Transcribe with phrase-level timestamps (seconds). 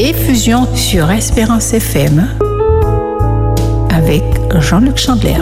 [0.00, 2.28] Effusion sur Espérance FM
[3.90, 4.22] avec
[4.60, 5.34] Jean-Luc Chandler.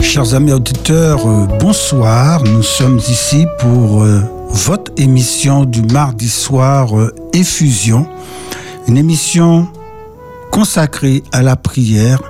[0.00, 2.44] Chers amis auditeurs, euh, bonsoir.
[2.44, 4.20] Nous sommes ici pour euh,
[4.56, 8.06] votre émission du mardi soir euh, Effusion,
[8.88, 9.68] une émission
[10.50, 12.22] consacrée à la prière.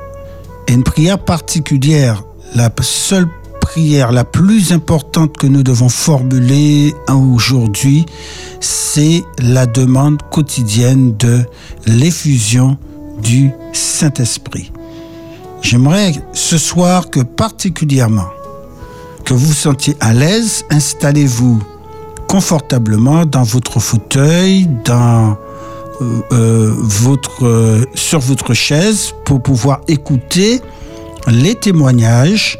[0.66, 2.24] Et une prière particulière,
[2.56, 3.28] la seule
[3.60, 8.04] prière la plus importante que nous devons formuler aujourd'hui,
[8.60, 11.44] c'est la demande quotidienne de
[11.86, 12.76] l'effusion
[13.22, 14.72] du Saint-Esprit.
[15.62, 18.28] J'aimerais ce soir que particulièrement
[19.24, 21.75] que vous vous sentiez à l'aise, installez-vous
[22.28, 25.36] confortablement dans votre fauteuil, dans
[26.00, 30.60] euh, euh, votre, euh, sur votre chaise pour pouvoir écouter
[31.26, 32.58] les témoignages,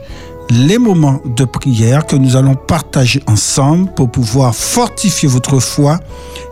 [0.50, 6.00] les moments de prière que nous allons partager ensemble pour pouvoir fortifier votre foi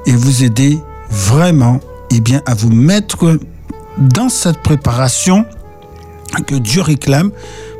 [0.06, 0.78] et vous aider
[1.11, 3.39] vraiment eh bien, à vous mettre
[3.97, 5.47] dans cette préparation
[6.47, 7.31] que Dieu réclame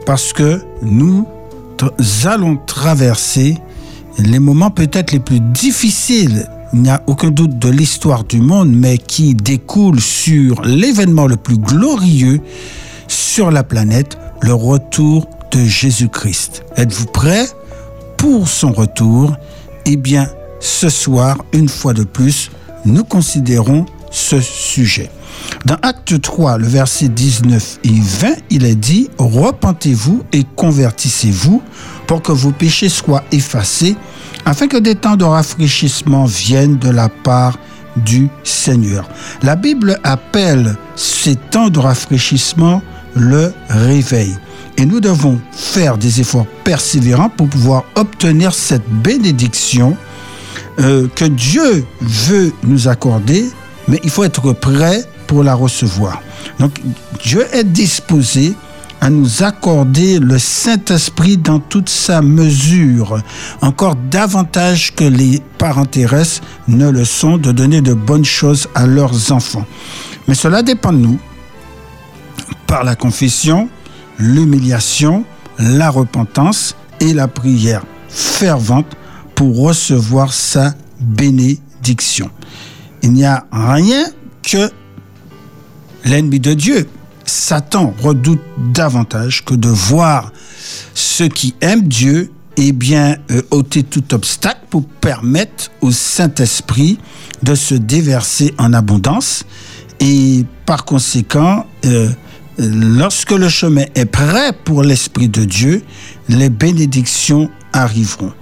[0.07, 1.27] parce que nous
[2.25, 3.59] allons traverser
[4.19, 8.73] les moments peut-être les plus difficiles, il n'y a aucun doute de l'histoire du monde,
[8.73, 12.41] mais qui découlent sur l'événement le plus glorieux
[13.09, 16.65] sur la planète, le retour de Jésus-Christ.
[16.77, 17.47] Êtes-vous prêts
[18.17, 19.37] pour son retour?
[19.87, 20.29] Eh bien,
[20.61, 22.51] ce soir, une fois de plus,
[22.85, 25.11] nous considérons ce sujet.
[25.65, 31.63] Dans Acte 3, le verset 19 et 20, il est dit, Repentez-vous et convertissez-vous
[32.07, 33.97] pour que vos péchés soient effacés,
[34.45, 37.59] afin que des temps de rafraîchissement viennent de la part
[37.97, 39.09] du Seigneur.
[39.43, 42.83] La Bible appelle ces temps de rafraîchissement
[43.15, 44.37] le réveil.
[44.77, 49.97] Et nous devons faire des efforts persévérants pour pouvoir obtenir cette bénédiction
[50.81, 53.45] euh, que Dieu veut nous accorder,
[53.87, 56.23] mais il faut être prêt pour la recevoir.
[56.61, 56.81] Donc
[57.25, 58.55] Dieu est disposé
[59.01, 63.21] à nous accorder le Saint-Esprit dans toute sa mesure,
[63.61, 68.87] encore davantage que les parents terrestres ne le sont, de donner de bonnes choses à
[68.87, 69.67] leurs enfants.
[70.29, 71.19] Mais cela dépend de nous,
[72.69, 73.69] par la confession,
[74.21, 75.25] l'humiliation,
[75.59, 78.97] la repentance et la prière fervente
[79.35, 82.31] pour recevoir sa bénédiction.
[83.03, 84.05] Il n'y a rien
[84.45, 84.71] que
[86.05, 86.89] l'ennemi de Dieu,
[87.25, 88.43] Satan, redoute
[88.73, 90.33] davantage que de voir
[90.95, 96.99] ceux qui aiment Dieu eh bien, euh, ôter tout obstacle pour permettre au Saint-Esprit
[97.43, 99.45] de se déverser en abondance.
[100.01, 102.11] Et par conséquent, euh,
[102.59, 105.83] lorsque le chemin est prêt pour l'Esprit de Dieu,
[106.29, 108.33] les bénédictions arriveront.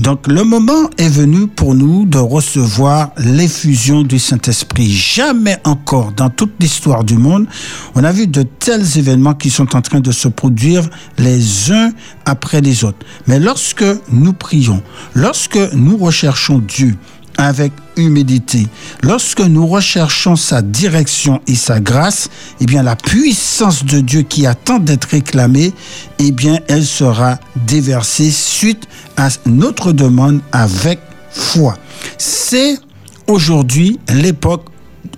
[0.00, 4.90] Donc le moment est venu pour nous de recevoir l'effusion du Saint-Esprit.
[4.90, 7.46] Jamais encore dans toute l'histoire du monde,
[7.94, 10.88] on a vu de tels événements qui sont en train de se produire
[11.18, 11.90] les uns
[12.24, 13.04] après les autres.
[13.26, 14.82] Mais lorsque nous prions,
[15.14, 16.96] lorsque nous recherchons Dieu,
[17.40, 18.66] avec humilité.
[19.02, 22.28] Lorsque nous recherchons sa direction et sa grâce,
[22.60, 25.72] eh bien la puissance de Dieu qui attend d'être réclamée,
[26.18, 28.86] eh bien elle sera déversée suite
[29.20, 30.98] à notre demande avec
[31.30, 31.76] foi.
[32.16, 32.78] C'est
[33.26, 34.64] aujourd'hui l'époque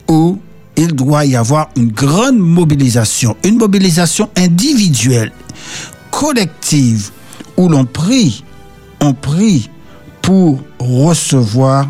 [0.08, 0.40] où
[0.76, 5.30] il doit y avoir une grande mobilisation, une mobilisation individuelle,
[6.10, 7.10] collective,
[7.56, 8.42] où l'on prie,
[9.00, 9.70] on prie
[10.20, 11.88] pour recevoir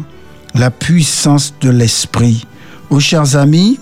[0.55, 2.47] la puissance de l'esprit.
[2.91, 3.81] Aux chers amis,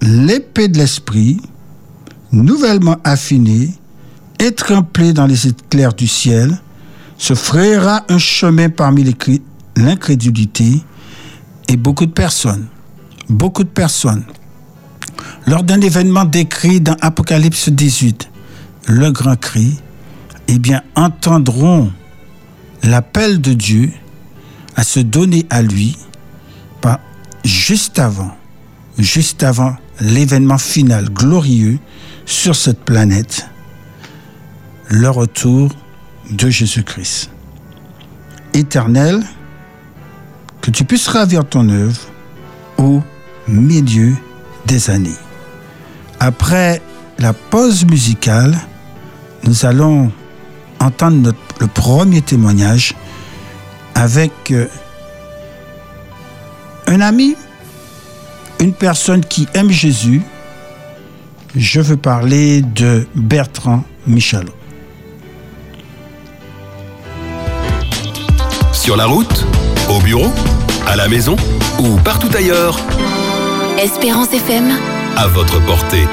[0.00, 1.42] l'épée de l'esprit,
[2.32, 3.74] nouvellement affinée,
[4.42, 6.60] et tremplée dans les éclairs du ciel,
[7.16, 9.04] se frayera un chemin parmi
[9.76, 10.82] l'incrédulité
[11.68, 12.66] et beaucoup de personnes,
[13.28, 14.24] beaucoup de personnes,
[15.46, 18.28] lors d'un événement décrit dans Apocalypse 18,
[18.88, 19.78] le grand cri,
[20.48, 21.92] eh bien, entendront
[22.82, 23.92] l'appel de Dieu
[24.74, 25.96] à se donner à lui
[27.44, 28.30] juste avant,
[28.98, 31.78] juste avant l'événement final glorieux
[32.26, 33.46] sur cette planète,
[34.92, 35.70] le retour
[36.30, 37.30] de Jésus-Christ.
[38.52, 39.22] Éternel,
[40.60, 41.98] que tu puisses ravir ton œuvre
[42.76, 43.00] au
[43.48, 44.14] milieu
[44.66, 45.16] des années.
[46.20, 46.82] Après
[47.18, 48.54] la pause musicale,
[49.44, 50.12] nous allons
[50.78, 52.94] entendre le premier témoignage
[53.94, 54.66] avec euh,
[56.86, 57.34] Un ami,
[58.60, 60.20] une personne qui aime Jésus,
[61.56, 64.52] je veux parler de Bertrand Michalot.
[68.82, 69.46] Sur la route,
[69.88, 70.26] au bureau,
[70.88, 71.36] à la maison
[71.78, 72.76] ou partout ailleurs,
[73.78, 74.72] Espérance FM.
[75.16, 76.04] à votre portée.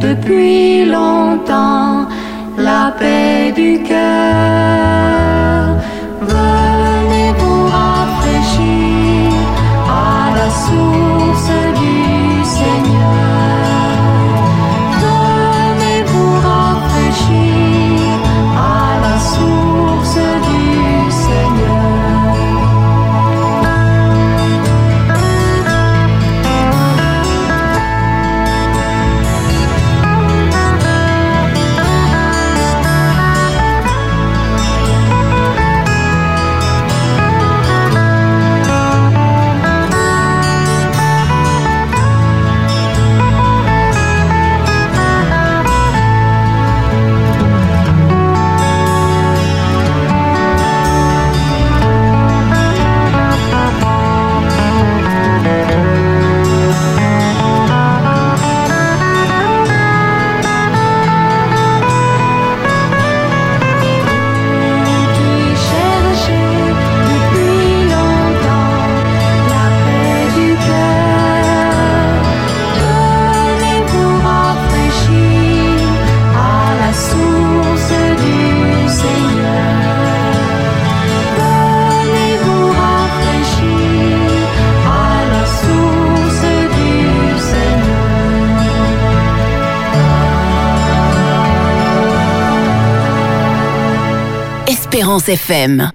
[0.00, 2.06] Depuis longtemps
[2.56, 4.37] la paix du cœur,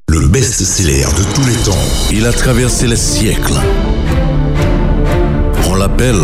[0.09, 1.85] Le best-seller de tous les temps.
[2.11, 3.55] Il a traversé les siècles.
[5.67, 6.21] On l'appelle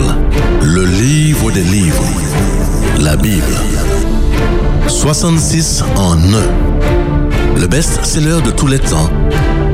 [0.62, 2.04] le livre des livres,
[3.00, 3.56] la Bible.
[4.88, 7.58] 66 en un.
[7.60, 9.10] Le best-seller de tous les temps,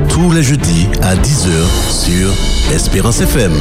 [0.08, 1.50] tous les jeudis à 10h
[1.90, 2.30] sur
[2.74, 3.52] Espérance FM.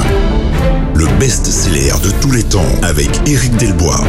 [0.94, 4.04] Le best-seller de tous les temps avec Éric Delbois.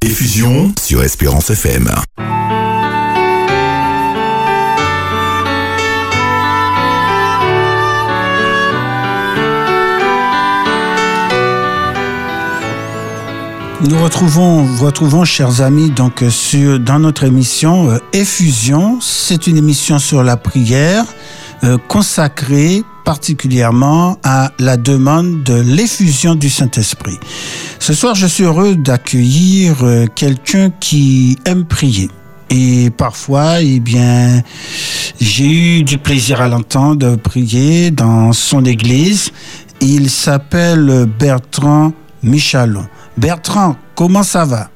[0.00, 1.90] Diffusion sur Espérance FM.
[13.88, 18.98] Nous retrouvons, retrouvons, chers amis, donc euh, sur, dans notre émission euh, Effusion.
[19.00, 21.06] C'est une émission sur la prière
[21.64, 27.18] euh, consacrée particulièrement à la demande de l'effusion du Saint-Esprit.
[27.78, 32.10] Ce soir, je suis heureux d'accueillir euh, quelqu'un qui aime prier.
[32.50, 34.42] Et parfois, eh bien,
[35.20, 39.32] j'ai eu du plaisir à l'entendre prier dans son église.
[39.80, 42.86] Il s'appelle Bertrand Michalon.
[43.16, 44.68] Bertrand, comment ça va?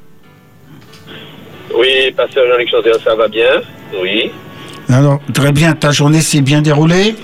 [1.76, 2.68] Oui, pasteur Jean-Luc
[3.02, 3.62] ça va bien?
[4.00, 4.30] Oui,
[4.88, 7.14] Alors, très bien, ta journée s'est bien déroulée?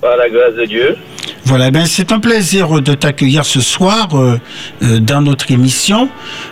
[0.00, 0.96] Par la grâce de Dieu.
[1.44, 4.38] Voilà, ben c'est un plaisir de t'accueillir ce soir euh,
[4.82, 6.08] euh, dans notre émission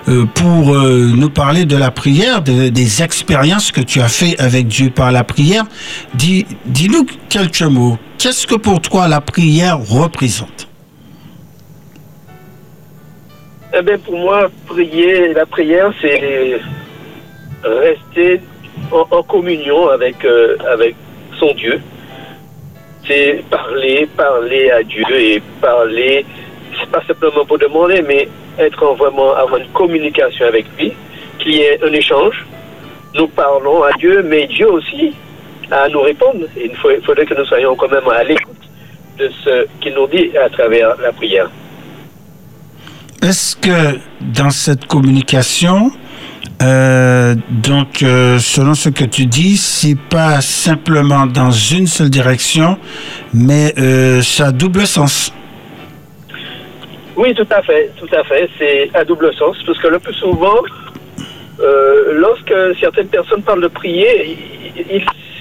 [0.09, 4.67] euh, pour nous parler de la prière, de- des expériences que tu as fait avec
[4.69, 5.65] Dieu par la prière.
[6.15, 7.99] Dis, dis-nous quelques mots.
[8.19, 10.66] Qu'est-ce que pour toi la prière représente?
[13.79, 16.59] Eh bien, pour moi, prier, la prière, c'est
[17.63, 18.41] rester
[18.91, 20.95] en, communion avec, euh, avec
[21.39, 21.79] son Dieu.
[23.07, 26.25] C'est parler, parler à Dieu et parler,
[26.81, 28.27] c'est pas simplement pour demander, mais
[28.59, 30.95] être en vraiment, avoir une communication avec lui,
[31.39, 32.47] qu'il y ait un échange.
[33.15, 35.13] Nous parlons à Dieu, mais Dieu aussi
[35.71, 36.47] à nous répondre.
[36.57, 38.57] Il faudrait que nous soyons quand même à l'écoute
[39.19, 41.51] de ce qu'il nous dit à travers la prière.
[43.27, 45.91] Est-ce que dans cette communication,
[46.63, 52.79] euh, donc euh, selon ce que tu dis, c'est pas simplement dans une seule direction,
[53.35, 55.33] mais euh, ça a double sens?
[57.17, 58.49] Oui, tout à fait, tout à fait.
[58.59, 60.61] C'est à double sens, parce que le plus souvent,
[62.13, 64.39] lorsque certaines personnes parlent de prier,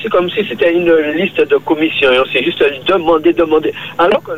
[0.01, 2.09] c'est comme si c'était une liste de commissions.
[2.33, 3.71] s'est juste demander, demander.
[3.99, 4.31] Alors que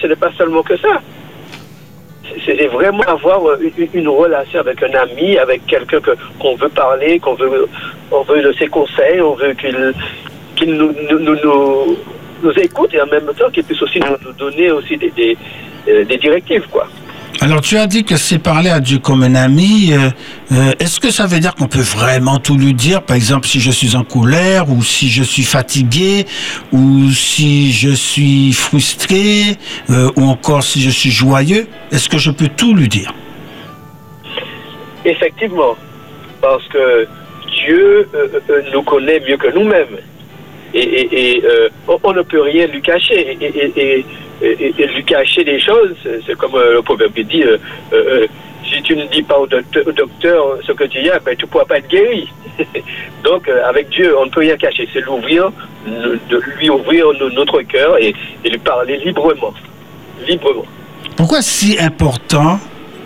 [0.00, 1.02] ce n'est pas seulement que ça.
[2.44, 6.68] C'est vraiment avoir euh, une, une relation avec un ami, avec quelqu'un que- qu'on veut
[6.68, 7.68] parler, qu'on veut,
[8.10, 9.74] on veut de ses conseils, on veut qu'il
[10.76, 11.18] nous, nous,
[12.42, 15.36] nous, écoute et en même temps qu'il puisse aussi nous, nous donner aussi des, des,
[15.88, 16.86] euh, des directives, quoi.
[17.40, 19.92] Alors tu as dit que c'est parler à Dieu comme un ami.
[19.92, 20.10] euh,
[20.52, 23.02] euh, Est-ce que ça veut dire qu'on peut vraiment tout lui dire?
[23.02, 26.26] Par exemple, si je suis en colère ou si je suis fatigué
[26.72, 29.56] ou si je suis frustré
[29.90, 31.66] euh, ou encore si je suis joyeux.
[31.90, 33.12] Est-ce que je peux tout lui dire?
[35.04, 35.76] Effectivement,
[36.40, 37.08] parce que
[37.66, 38.08] Dieu
[38.72, 39.98] nous connaît mieux que nous-mêmes.
[40.74, 41.42] Et,
[41.88, 43.36] on, ne peut rien lui cacher.
[43.40, 44.04] Et-
[44.42, 45.94] et- lui cacher des choses,
[46.26, 47.56] c'est comme euh, le proverbe dit, euh,
[47.92, 48.26] euh,
[48.64, 51.44] si tu ne dis pas au docteur, au docteur ce que tu as, ben, tu
[51.44, 52.28] ne pourras pas être guéri.
[53.24, 54.88] Donc avec Dieu, on ne peut rien cacher.
[54.92, 55.50] C'est l'ouvrir,
[55.86, 59.52] de lui ouvrir no- notre cœur et, et lui parler librement.
[60.28, 60.64] Librement.
[61.16, 62.58] Pourquoi si important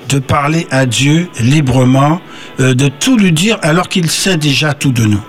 [0.08, 2.20] de parler à Dieu librement,
[2.58, 5.24] de tout lui dire alors qu'il sait déjà tout de nous?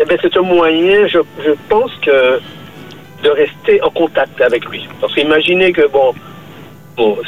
[0.00, 2.40] Eh bien, c'est un moyen, je, je pense que
[3.22, 4.86] de rester en contact avec lui.
[5.00, 6.14] Parce qu'imaginez que, bon,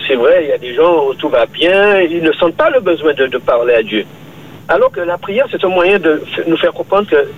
[0.06, 2.70] c'est vrai, il y a des gens où tout va bien, ils ne sentent pas
[2.70, 4.04] le besoin de, parler à Dieu.
[4.68, 7.28] Alors que la prière, c'est un moyen de nous faire comprendre que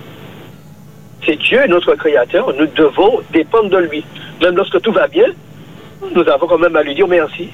[1.25, 4.03] c'est Dieu, notre Créateur, nous devons dépendre de lui.
[4.41, 5.27] Même lorsque tout va bien,
[6.13, 7.49] nous avons quand même à lui dire merci.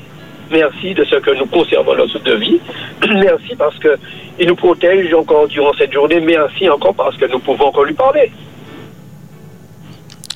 [0.52, 2.60] Merci de ce que nous conservons notre vie.
[3.08, 4.00] Merci parce que
[4.40, 6.20] il nous protège encore durant cette journée.
[6.20, 8.32] Merci encore parce que nous pouvons encore lui parler.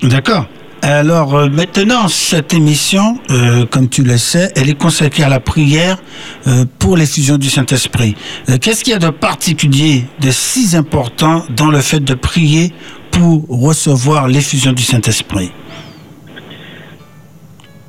[0.03, 0.47] D'accord.
[0.81, 5.39] Alors euh, maintenant, cette émission, euh, comme tu le sais, elle est consacrée à la
[5.39, 5.97] prière
[6.45, 8.15] euh, pour l'effusion du Saint-Esprit.
[8.61, 12.73] Qu'est-ce qu'il y a de particulier, de si important dans le fait de prier
[13.11, 15.53] pour recevoir l'effusion du Saint-Esprit?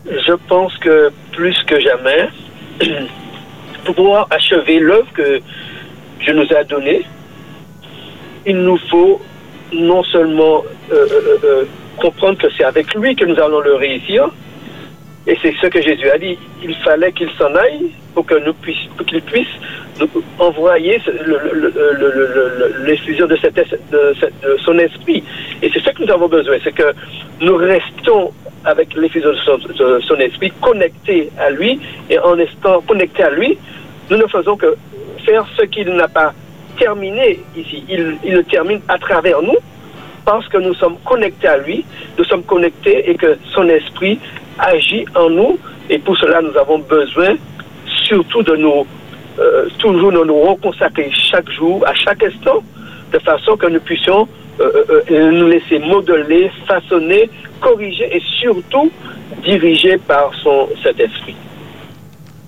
[0.06, 2.28] Je pense que plus que jamais,
[3.84, 5.40] pour pouvoir achever l'œuvre que
[6.20, 7.04] Dieu nous a donnée,
[8.46, 9.20] il nous faut
[9.72, 10.62] non seulement
[11.96, 14.28] comprendre que c'est avec lui que nous allons le réussir,
[15.26, 18.52] et c'est ce que Jésus a dit, il fallait qu'il s'en aille pour que nous
[18.54, 19.48] puissions, qu'il puisse
[19.98, 20.08] nous
[20.38, 23.36] envoyer ce- le- l'effusion de,
[24.64, 25.22] son esprit.
[25.62, 26.92] Et c'est ce que nous avons besoin, c'est que
[27.40, 28.32] nous restons
[28.64, 33.30] avec l'effusion de son, de son esprit connectés à lui, et en restant connectés à
[33.30, 33.56] lui,
[34.10, 34.74] nous ne faisons que
[35.24, 36.32] faire ce qu'il n'a pas
[36.78, 37.82] terminé ici.
[37.88, 39.56] Il le termine à travers nous,
[40.24, 41.84] parce que nous sommes connectés à lui,
[42.18, 44.18] nous sommes connectés et que son esprit
[44.58, 45.58] agit en nous.
[45.90, 47.34] Et pour cela, nous avons besoin
[48.04, 48.86] surtout de nous,
[49.38, 52.62] euh, toujours de nous reconsacrer chaque jour, à chaque instant,
[53.12, 54.28] de façon que nous puissions
[54.60, 57.28] euh, euh, nous laisser modeler, façonner,
[57.60, 58.90] corriger et surtout
[59.42, 61.36] diriger par son, cet esprit.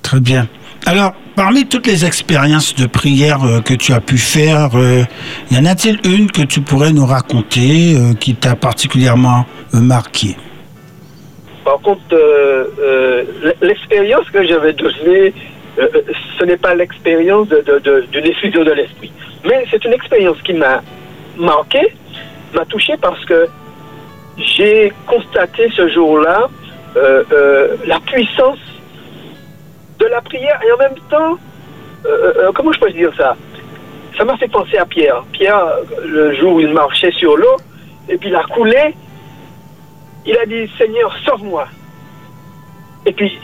[0.03, 0.47] Très bien.
[0.89, 5.03] Alors, parmi toutes les expériences de prière euh, que tu as pu faire, euh,
[5.51, 10.37] y en a-t-il une que tu pourrais nous raconter euh, qui t'a particulièrement marqué?
[11.65, 12.17] Par contre,
[13.61, 15.35] l'expérience que j'avais donnée,
[15.81, 16.03] euh, euh,
[16.39, 19.11] ce n'est pas l'expérience d'une de, de, effusion de l'esprit.
[19.45, 20.83] Mais c'est une expérience qui m'a
[21.37, 21.81] marqué,
[22.55, 23.49] m'a touché parce que
[24.39, 26.49] j'ai constaté ce jour-là
[27.87, 28.59] la puissance
[29.99, 31.39] de la prière et en même temps
[32.07, 33.37] euh, euh, comment je peux dire ça?
[34.17, 35.23] Ça m'a fait penser à Pierre.
[35.33, 37.57] Pierre, euh, le jour où il marchait sur l'eau,
[38.09, 38.95] et puis il a coulé,
[40.25, 41.67] il a dit Seigneur, sauve-moi.
[43.05, 43.39] Et puis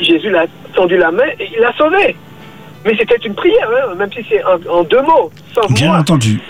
[0.00, 2.16] Jésus l'a tendu la main et il l'a sauvé.
[2.84, 5.30] Mais c'était une prière, hein, même si c'est en, en deux mots.
[5.54, 5.74] Sauve-moi.
[5.74, 6.40] Bien entendu.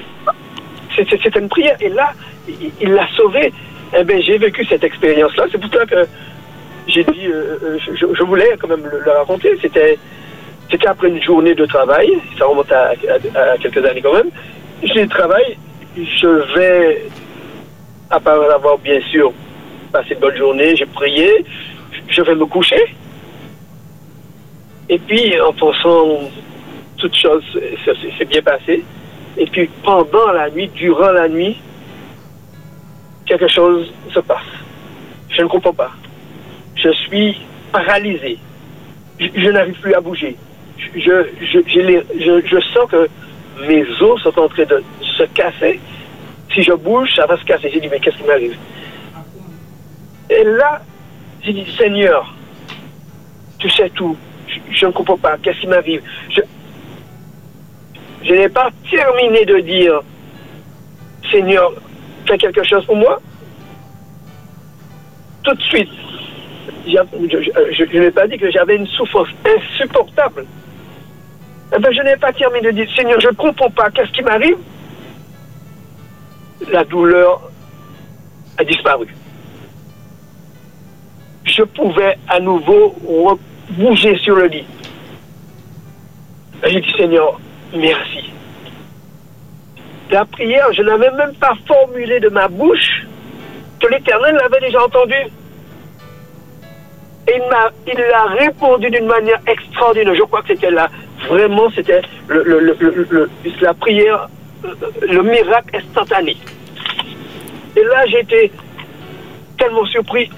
[0.95, 1.77] C'était une prière.
[1.81, 2.13] Et là,
[2.49, 3.53] il il l'a sauvé.
[3.99, 5.47] Eh bien, j'ai vécu cette expérience-là.
[5.51, 6.07] C'est pour ça que
[6.87, 9.57] j'ai dit, euh, euh, je, voulais quand même le, raconter.
[9.61, 9.99] C'était,
[10.71, 12.11] c'était après une journée de travail.
[12.39, 12.93] Ça remonte à,
[13.61, 14.31] quelques années quand même.
[14.83, 15.57] J'ai travail.
[15.97, 17.07] Je vais,
[18.11, 19.33] après avoir bien sûr
[19.93, 21.45] passé une bonne journée, j'ai prié.
[22.09, 22.83] Je vais me coucher.
[24.89, 26.21] Et puis, en pensant
[27.01, 28.85] ça s'est s'est bien passé.
[29.37, 31.57] Et puis pendant la nuit, durant la nuit,
[33.27, 34.39] quelque chose se passe.
[35.31, 35.91] Je ne comprends pas.
[36.83, 37.39] Je suis
[37.73, 38.39] paralysé.
[39.19, 40.37] Je, n'arrive plus à bouger.
[40.79, 41.27] Je, je,
[41.67, 43.07] je, sens que
[43.67, 45.79] mes os sont en train de se casser.
[46.55, 47.71] Si je bouge, ça va se casser.
[47.73, 48.57] J'ai dit, mais qu'est-ce qui m'arrive?
[50.31, 50.81] Et là,
[51.43, 52.35] j'ai dit, Seigneur,
[53.59, 54.17] tu sais tout.
[54.71, 55.37] Je, ne comprends pas.
[55.43, 56.01] Qu'est-ce qui m'arrive?
[56.31, 56.41] Je-
[58.33, 60.01] n'ai pas terminé de dire
[61.31, 61.73] Seigneur,
[62.27, 63.21] fais quelque chose pour moi.
[65.43, 65.89] Tout de suite,
[66.87, 70.47] je, n'ai pas dit que j'avais une souffrance insupportable.
[71.75, 74.23] Eh ben, je n'ai pas terminé de dire Seigneur, je ne comprends pas, qu'est-ce qui
[74.23, 74.57] m'arrive?
[76.71, 77.41] La douleur
[78.59, 79.07] a disparu.
[81.45, 82.95] Je pouvais à nouveau
[83.71, 84.65] bouger sur le lit.
[86.65, 87.41] J'ai dit Seigneur,
[87.75, 88.31] merci.
[90.11, 93.07] La prière, je n'avais même pas formulé de ma bouche
[93.81, 95.31] que l'Éternel l'avait déjà entendue.
[97.29, 100.15] Et il m'a, il a répondu d'une manière extraordinaire.
[100.15, 100.89] Je crois que c'était là,
[101.29, 102.77] vraiment, c'était le, le-
[103.11, 103.31] le-
[103.61, 104.29] la prière,
[104.65, 104.69] euh,
[105.03, 106.37] le miracle instantané.
[107.77, 108.51] Et là, j'étais
[109.59, 110.31] tellement surpris.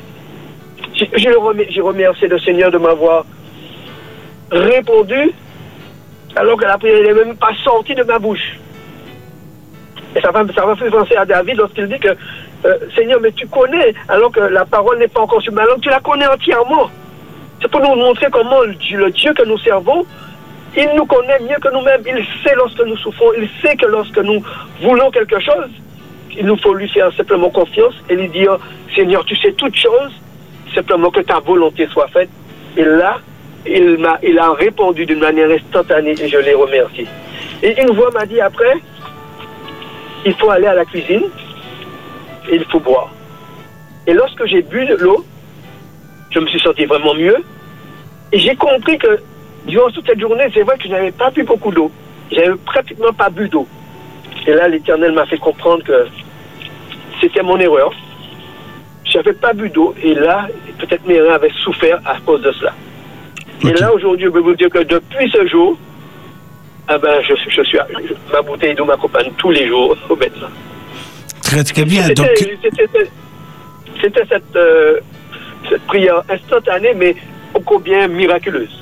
[0.94, 3.24] Je le remer- j'ai remercié le Seigneur de m'avoir
[4.50, 5.30] répondu
[6.36, 8.58] alors que la prière n'est même pas sortie de ma bouche.
[10.14, 12.08] Et ça va, ça faire penser à David lorsqu'il dit que
[12.64, 15.80] euh, Seigneur, mais tu connais, alors que la parole n'est pas encore sur ma langue,
[15.80, 16.90] tu la connais entièrement.
[17.60, 20.04] C'est pour nous montrer comment le Dieu, le Dieu que nous servons,
[20.76, 22.02] il nous connaît mieux que nous-mêmes.
[22.06, 24.42] Il sait lorsque nous souffrons, il sait que lorsque nous
[24.80, 25.70] voulons quelque chose,
[26.36, 28.58] il nous faut lui faire simplement confiance et lui dire
[28.94, 30.12] Seigneur, tu sais toutes choses,
[30.74, 32.30] simplement que ta volonté soit faite.
[32.76, 33.18] Et là,
[33.66, 37.06] il m'a, il a répondu d'une manière instantanée et je l'ai remercié.
[37.62, 38.74] Et une voix m'a dit après,
[40.24, 41.24] il faut aller à la cuisine
[42.50, 43.10] et il faut boire.
[44.06, 45.24] Et lorsque j'ai bu de l'eau,
[46.30, 47.36] je me suis senti vraiment mieux.
[48.32, 49.18] Et j'ai compris que
[49.66, 51.90] durant toute cette journée, c'est vrai que je n'avais pas bu beaucoup d'eau.
[52.30, 53.66] J'avais pratiquement pas bu d'eau.
[54.46, 56.06] Et là, l'Éternel m'a fait comprendre que
[57.20, 57.92] c'était mon erreur.
[59.04, 59.94] Je n'avais pas bu d'eau.
[60.02, 62.72] Et là, peut-être mes reins avaient souffert à cause de cela.
[63.64, 65.76] Et là, aujourd'hui, je peux vous dire que depuis ce jour,
[66.88, 70.48] ah ben, je, je suis, je- ma bouteille d'eau m'accompagne tous les jours au médecin.
[71.84, 72.08] Bien.
[72.10, 72.26] Donc,
[74.00, 75.00] c'était cette, euh,
[75.68, 77.14] cette prière instantanée, mais
[77.54, 78.81] ô combien miraculeuse.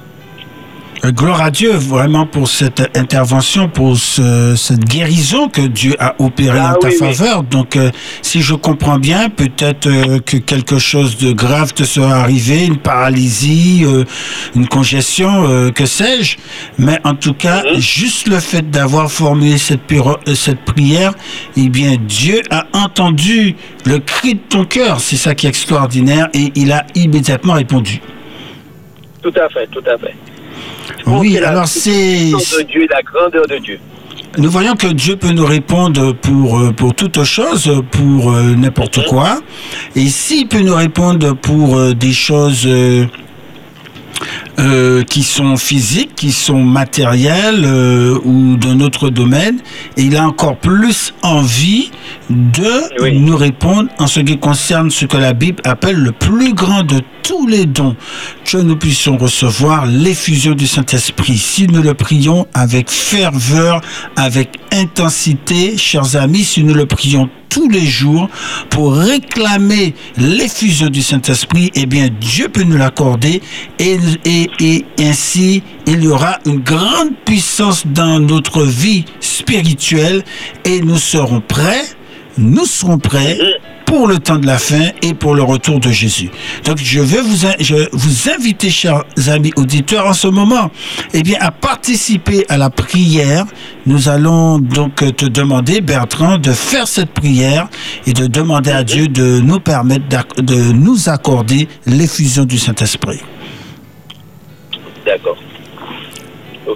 [1.02, 6.14] Euh, Gloire à Dieu vraiment pour cette intervention, pour ce- cette guérison que Dieu a
[6.18, 6.94] opérée Ah en ta oui.
[6.94, 7.42] faveur.
[7.42, 12.16] Donc, euh, si je comprends bien, peut-être euh, que quelque chose de grave te sera
[12.16, 14.04] arrivé, une paralysie, euh,
[14.54, 16.36] une congestion, euh, que sais-je.
[16.78, 17.80] Mais en tout cas, Mhm.
[17.80, 19.80] juste le fait d'avoir formulé cette,
[20.34, 21.14] cette prière,
[21.56, 25.00] eh bien, Dieu a entendu le cri de ton cœur.
[25.00, 28.02] C'est ça qui est extraordinaire et il a immédiatement répondu.
[29.22, 30.14] Tout à fait, tout à fait.
[31.06, 31.90] Oui, alors c'est...
[31.90, 33.78] puissance de Dieu, la grandeur de Dieu.
[34.38, 39.04] Nous voyons que Dieu peut nous répondre pour, euh, pour toute chose, pour euh, n'importe
[39.08, 39.40] quoi.
[39.96, 43.06] Et s'il peut nous répondre pour euh, des choses euh,
[44.60, 49.58] euh, qui sont physiques, qui sont matérielles euh, ou d'un autre domaine,
[49.96, 51.90] et il a encore plus envie
[52.28, 53.18] de Oui.
[53.18, 57.00] nous répondre en ce qui concerne ce que la Bible appelle le plus grand de
[57.22, 57.96] tous les dons,
[58.44, 61.38] que nous puissions recevoir l'effusion du Saint-Esprit.
[61.38, 63.80] Si nous le prions avec ferveur,
[64.16, 68.28] avec intensité, chers amis, si nous le prions tous les jours
[68.70, 73.42] pour réclamer l'effusion du Saint-Esprit, eh bien Dieu peut nous l'accorder
[73.78, 80.24] et, et, et ainsi il y aura une grande puissance dans notre vie spirituelle
[80.64, 81.84] et nous serons prêts,
[82.38, 83.38] nous serons prêts
[83.90, 86.30] pour le temps de la fin et pour le retour de Jésus.
[86.64, 90.70] Donc je veux vous, je vous inviter, chers amis auditeurs, en ce moment,
[91.12, 93.46] eh bien, à participer à la prière.
[93.86, 97.68] Nous allons donc te demander, Bertrand, de faire cette prière
[98.06, 100.04] et de demander à Dieu de nous permettre
[100.40, 103.18] de nous accorder l'effusion du Saint-Esprit.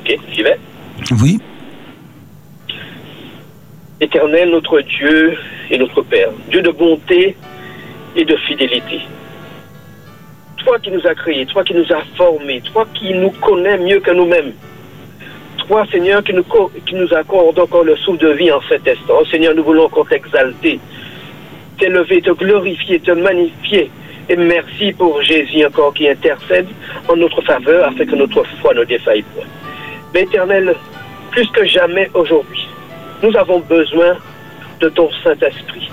[0.05, 0.59] Ok, j'y vais.
[1.23, 1.39] Oui,
[4.01, 5.35] Éternel, notre Dieu
[5.71, 7.37] et notre Père, Dieu de bonté
[8.17, 9.01] et de fidélité.
[10.65, 14.01] Toi qui nous as créés, toi qui nous as formés, toi qui nous connais mieux
[14.01, 14.53] que nous-mêmes.
[15.67, 18.87] Toi, Seigneur, qui nous, co- qui nous accorde encore le souffle de vie en cet
[18.87, 19.15] instant.
[19.21, 20.79] Oh, Seigneur, nous voulons encore t'exalter,
[21.79, 23.91] t'élever, te glorifier, te magnifier.
[24.29, 26.67] Et merci pour Jésus encore qui intercède
[27.09, 29.45] en notre faveur afin que notre foi ne défaille point.
[30.15, 30.77] Mais éternel,
[31.33, 32.69] plus que jamais aujourd'hui,
[33.21, 34.17] nous avons besoin
[34.81, 35.91] de ton Saint-Esprit.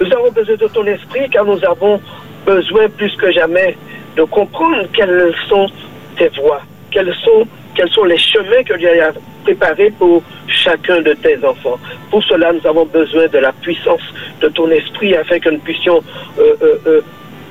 [0.00, 2.00] Nous avons besoin de ton esprit car nous avons
[2.46, 3.76] besoin plus que jamais
[4.16, 5.68] de comprendre quelles sont
[6.16, 11.78] tes voies, quels sont, les chemins que tu as préparés pour chacun de tes enfants.
[12.10, 14.02] Pour cela, nous avons besoin de la puissance
[14.40, 16.00] de ton esprit afin que nous puissions
[16.38, 17.00] euh, euh, euh,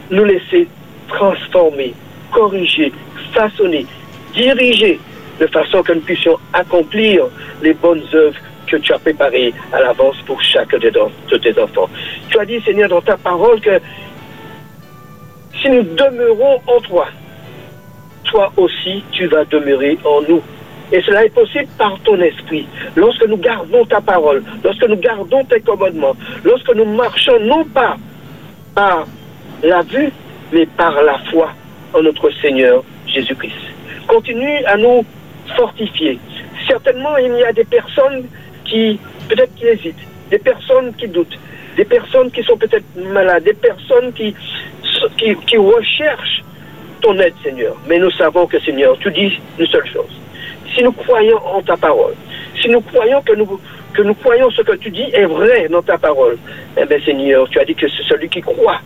[0.10, 0.68] nous laisser
[1.10, 1.94] transformer,
[2.32, 2.94] corriger,
[3.34, 3.86] façonner,
[4.34, 5.00] diriger
[5.40, 7.26] de façon que nous puissions accomplir
[7.62, 11.90] les bonnes œuvres que tu as préparées à l'avance pour chacun de, de tes enfants.
[12.30, 13.80] Tu as dit, Seigneur, dans ta parole que
[15.62, 17.08] si nous demeurons en toi,
[18.26, 20.42] toi aussi, tu vas demeurer en nous.
[20.92, 22.68] Et cela est possible par ton esprit.
[22.96, 27.96] Lorsque nous gardons ta parole, lorsque nous gardons tes commandements, lorsque nous marchons non pas
[28.76, 29.06] par
[29.64, 30.12] la vue,
[30.52, 31.52] mais par la foi
[31.94, 33.54] en notre Seigneur Jésus-Christ.
[34.08, 35.06] Continue à nous
[35.56, 36.20] fortifier.
[36.68, 38.26] Certainement, il y a des personnes
[38.66, 41.38] qui, peut-être qui hésitent, des personnes qui doutent,
[41.76, 44.36] des personnes qui sont peut-être malades, des personnes qui,
[45.18, 46.44] qui, qui recherchent
[47.02, 47.76] ton aide, Seigneur.
[47.88, 50.20] Mais nous savons que, Seigneur, tu dis une seule chose.
[50.74, 52.14] Si nous croyons en ta parole,
[52.62, 53.60] si nous croyons que nous,
[53.94, 56.38] que nous croyons ce que tu dis est vrai dans ta parole,
[56.78, 58.80] eh bien, Seigneur, tu as dit que c'est celui qui croit.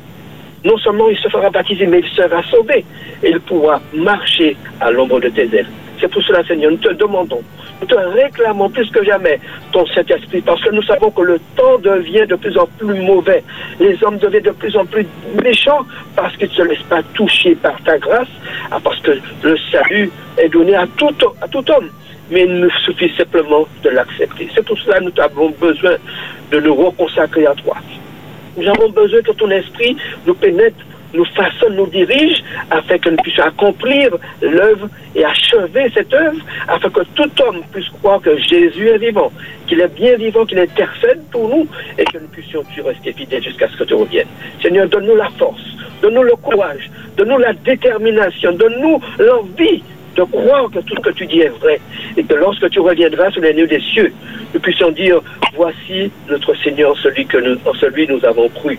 [0.66, 2.84] Non seulement il se fera baptiser, mais il sera sauvé.
[3.24, 5.70] Et il pourra marcher à l'ombre de tes ailes.
[6.00, 7.42] C'est pour cela, Seigneur, nous te demandons,
[7.82, 9.40] nous te réclamons plus que jamais
[9.72, 13.44] ton Saint-Esprit, parce que nous savons que le temps devient de plus en plus mauvais.
[13.80, 15.06] Les hommes deviennent de plus en plus
[15.44, 18.28] méchants parce qu'ils ne se laissent pas toucher par ta grâce,
[18.72, 19.12] ah, parce que
[19.44, 21.08] le salut est donné à tout,
[21.72, 21.90] homme.
[22.30, 24.50] Mais il nous suffit simplement de l'accepter.
[24.54, 25.96] C'est pour cela nous avons besoin
[26.52, 27.78] de nous reconsacrer à toi.
[28.58, 30.76] Nous avons besoin que ton esprit nous pénètre,
[31.14, 36.90] nous façonne, nous dirige, afin que nous puissions accomplir l'œuvre et achever cette œuvre, afin
[36.90, 39.32] que tout homme puisse croire que Jésus est vivant,
[39.68, 41.68] qu'il est bien vivant, qu'il intercède pour nous,
[41.98, 44.28] et que nous puissions tu rester fidèles jusqu'à ce que tu reviennes.
[44.62, 45.64] Seigneur, donne-nous la force,
[46.02, 49.84] donne-nous le courage, donne-nous la détermination, donne-nous l'envie
[50.18, 51.80] de croire que tout ce que tu dis est vrai
[52.18, 54.12] et que lorsque tu reviendras sur les nœuds des cieux,
[54.54, 55.22] nous puissions dire
[55.56, 58.78] voici notre Seigneur, celui que nous, en celui nous avons cru.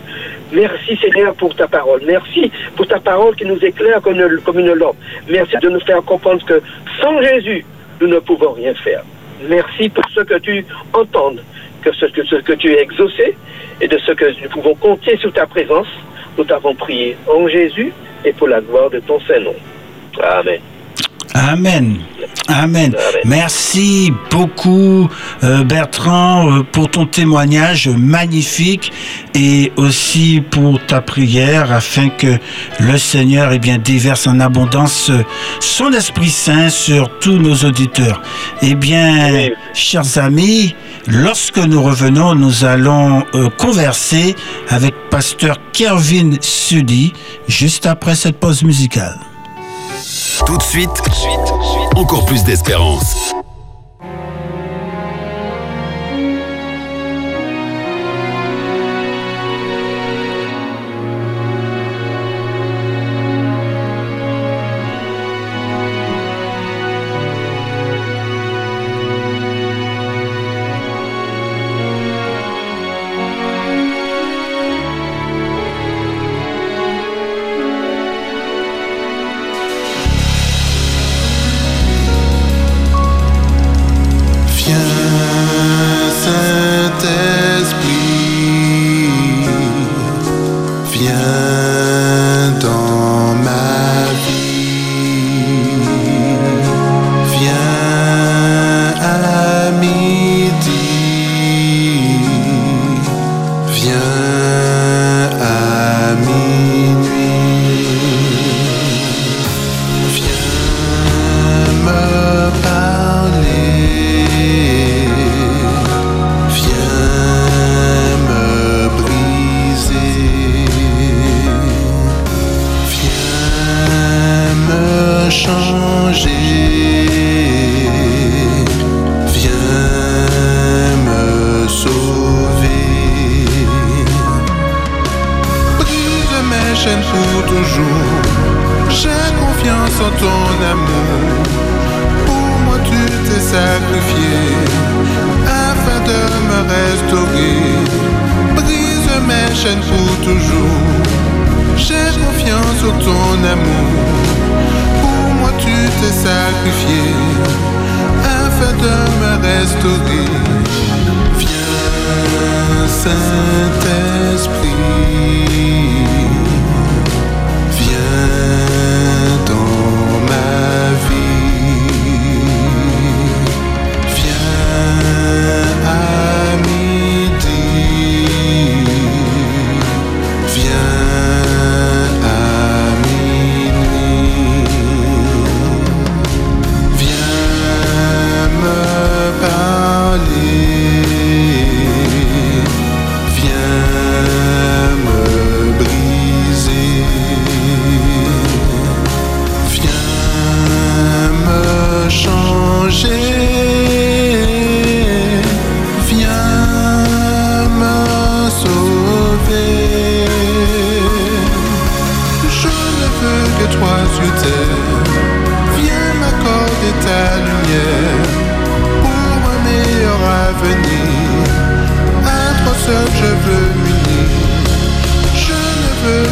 [0.53, 2.01] Merci Seigneur pour ta parole.
[2.05, 4.19] Merci pour ta parole qui nous éclaire comme
[4.59, 4.97] une, lampe.
[5.29, 6.61] Merci de nous faire comprendre que
[7.01, 7.65] sans Jésus,
[8.01, 9.03] nous ne pouvons rien faire.
[9.49, 11.43] Merci pour ce que tu entendes,
[11.83, 13.37] que ce que, ce que tu as exaucé
[13.81, 15.89] et de ce que nous pouvons compter sur ta présence.
[16.37, 17.93] Nous t'avons prié en Jésus
[18.25, 19.55] et pour la gloire de ton Saint-Nom.
[20.21, 20.61] Amen.
[21.35, 21.99] Amen.
[22.49, 22.95] Amen.
[23.27, 25.09] Merci beaucoup
[25.45, 28.91] euh, Bertrand euh, pour ton témoignage magnifique
[29.35, 32.39] et aussi pour ta prière afin que
[32.81, 35.11] le Seigneur eh bien, déverse en abondance
[35.61, 38.23] son Esprit Saint sur tous nos auditeurs.
[38.63, 39.51] Eh bien, Oui.
[39.75, 40.75] chers amis,
[41.07, 44.35] lorsque nous revenons, nous allons euh, converser
[44.71, 47.13] avec pasteur Kervin Sudi
[47.47, 49.19] juste après cette pause musicale.
[50.47, 51.03] Tout de suite,
[51.97, 53.35] encore plus d'espérance.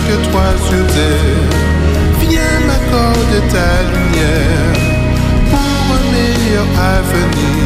[0.07, 1.51] Que toi sur terre.
[2.21, 4.77] Viens m'accorder ta lumière
[5.51, 7.65] pour un meilleur avenir.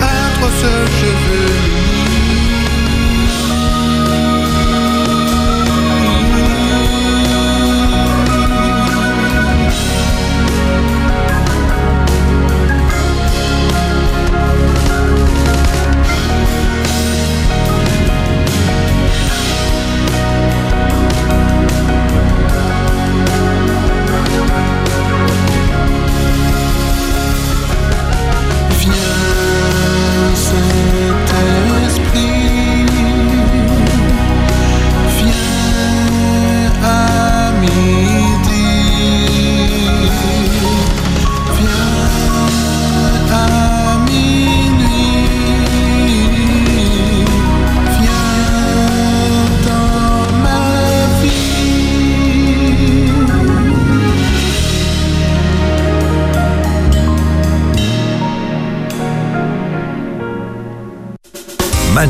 [0.00, 1.99] À toi seul je veux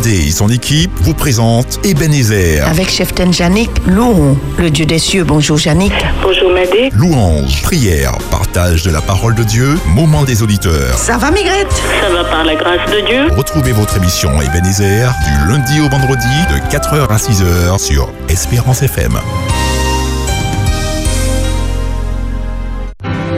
[0.01, 2.67] Madé et son équipe vous présentent Ebenezer.
[2.67, 5.25] Avec chef Janik, louons le Dieu des cieux.
[5.25, 5.93] Bonjour Janik.
[6.23, 6.89] Bonjour Madé.
[6.95, 10.97] Louange, prière, partage de la parole de Dieu, moment des auditeurs.
[10.97, 15.53] Ça va Migrette Ça va par la grâce de Dieu Retrouvez votre émission Ebenezer du
[15.53, 19.19] lundi au vendredi de 4h à 6h sur Espérance FM.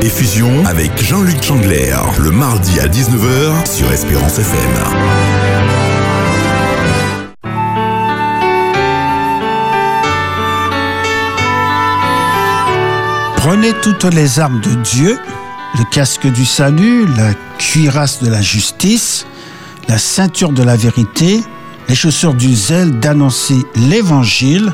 [0.01, 5.41] Effusion avec Jean-Luc Chandler, le mardi à 19h sur Espérance FM.
[13.44, 15.18] Prenez toutes les armes de Dieu,
[15.76, 19.26] le casque du salut, la cuirasse de la justice,
[19.88, 21.42] la ceinture de la vérité,
[21.88, 24.72] les chaussures du zèle d'annoncer l'évangile,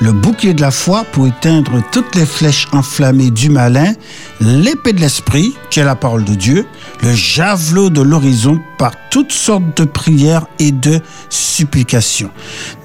[0.00, 3.94] le bouclier de la foi pour éteindre toutes les flèches enflammées du malin,
[4.40, 6.66] l'épée de l'esprit, qui est la parole de Dieu,
[7.02, 12.30] le javelot de l'horizon par toutes sortes de prières et de supplications.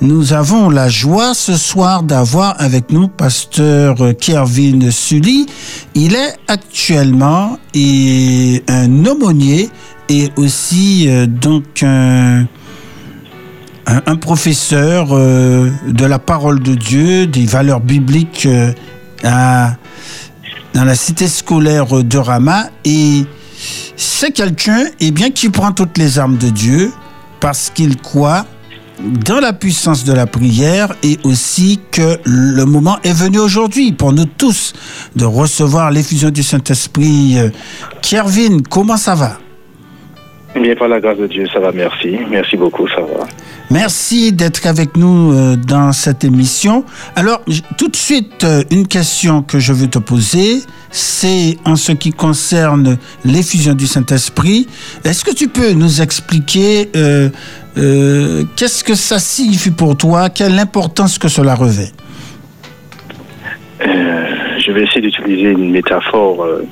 [0.01, 5.47] Nous avons la joie ce soir d'avoir avec nous pasteur Kervin Sully.
[5.95, 9.69] Il est actuellement un aumônier
[10.09, 12.45] et aussi euh, donc un
[14.06, 18.73] un, professeur euh, de la parole de Dieu, des valeurs bibliques euh,
[19.23, 22.67] dans la cité scolaire de Rama.
[22.86, 23.25] Et
[23.95, 26.91] c'est quelqu'un eh bien, qui prend toutes les armes de Dieu
[27.39, 28.45] parce qu'il croit
[29.02, 34.12] dans la puissance de la prière et aussi que le moment est venu aujourd'hui pour
[34.12, 34.73] nous tous
[35.15, 37.39] de recevoir l'effusion du Saint-Esprit.
[37.39, 37.49] Euh,
[38.02, 39.38] Kervin, comment ça va?
[40.55, 42.17] Bien, par la grâce de Dieu, ça va, merci.
[42.29, 43.27] Merci beaucoup, ça va.
[43.69, 46.83] Merci d'être avec nous euh, dans cette émission.
[47.15, 47.41] Alors,
[47.77, 50.57] tout de suite, euh, une question que je veux te poser,
[50.89, 54.67] c'est en ce qui concerne l'effusion du Saint-Esprit.
[55.05, 57.29] Est-ce que tu peux nous expliquer euh,
[57.77, 61.91] euh, qu'est-ce que ça signifie pour toi, quelle importance que cela revêt?
[63.81, 64.25] Euh,
[64.65, 66.65] je vais essayer d'utiliser une métaphore euh,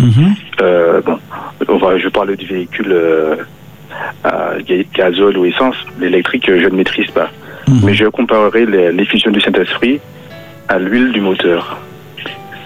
[0.00, 0.38] mécanique.
[0.60, 1.18] Euh, bon,
[1.68, 3.36] on va, je parle du véhicule euh,
[4.24, 4.54] à
[4.94, 5.76] gazole ou essence.
[5.98, 7.30] L'électrique, je ne maîtrise pas.
[7.82, 10.00] Mais je comparerai l'effusion du Saint-Esprit
[10.68, 11.78] à l'huile du moteur.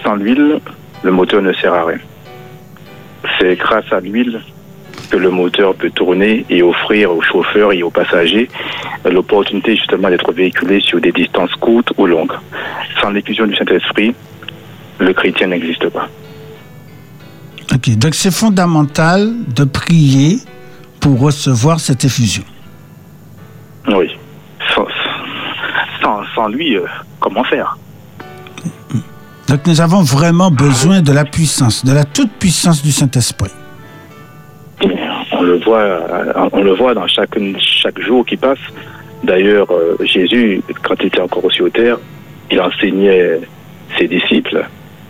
[0.04, 0.60] Sans l'huile,
[1.02, 1.98] le moteur ne sert à rien.
[3.38, 4.40] C'est grâce à l'huile
[5.10, 8.48] que le moteur peut tourner et offrir aux chauffeurs et aux passagers
[9.04, 12.32] l'opportunité justement d'être véhiculés sur des distances courtes ou longues.
[13.00, 14.14] Sans l'effusion du Saint-Esprit,
[14.98, 16.08] le chrétien n'existe pas.
[17.84, 20.38] Ok, donc c'est fondamental de prier
[21.00, 22.44] pour recevoir cette effusion.
[23.88, 24.08] Oui.
[24.72, 24.86] Sans,
[26.00, 26.84] sans- sans lui, euh,
[27.18, 27.76] comment faire?
[29.48, 33.50] Donc nous avons vraiment besoin de la puissance, de la toute puissance du Saint-Esprit.
[35.32, 38.60] On le voit, euh, on le voit dans chaque, chaque jour qui passe.
[39.24, 41.96] D'ailleurs, euh, Jésus, quand il était encore sur terre,
[42.48, 43.40] il enseignait
[43.98, 44.64] ses disciples.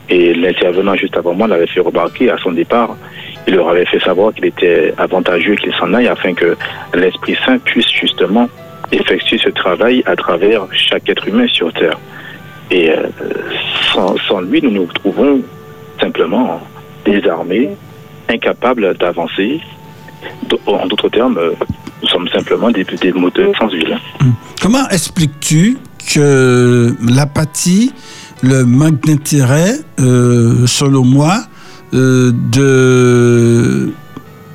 [0.09, 2.97] Et l'intervenant juste avant moi l'avait fait remarquer à son départ.
[3.47, 6.57] Il leur avait fait savoir qu'il était avantageux qu'il s'en aille afin que
[6.95, 8.49] l'Esprit Saint puisse justement
[8.93, 11.99] effectuer ce travail à travers chaque être humain sur terre.
[12.71, 13.09] Et euh,
[13.93, 15.43] sans, lui, nous nous retrouvons
[16.01, 16.61] simplement
[17.05, 17.71] désarmés,
[18.29, 19.61] incapables d'avancer.
[20.67, 21.53] En d'autres termes, euh,
[22.03, 23.99] nous sommes simplement des, des moteurs sans huile.
[24.61, 25.79] Comment expliques-tu
[26.15, 27.93] que l'apathie,
[28.43, 31.45] le manque d'intérêt, euh, selon moi,
[31.95, 33.93] euh, de,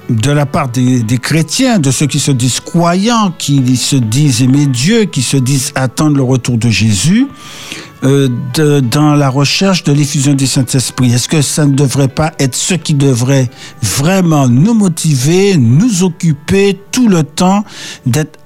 [0.09, 4.65] de la part des, chrétiens, de ceux qui se disent croyants, qui se disent aimer
[4.65, 7.27] Dieu, qui se disent attendre le retour de Jésus,
[8.03, 8.27] euh,
[8.81, 11.13] dans la recherche de l'effusion du Saint-Esprit.
[11.13, 13.49] Est-ce que ça ne devrait pas être ce qui devrait
[13.81, 17.63] vraiment nous motiver, nous occuper tout le temps,
[18.05, 18.37] d'être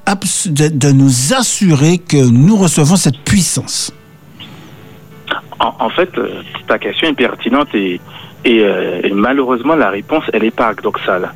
[0.45, 3.91] de nous assurer que nous recevons cette puissance?
[5.62, 8.02] En, en fait, euh, ta question est pertinente et,
[8.45, 11.32] et, euh, et malheureusement, la réponse, elle est paradoxale.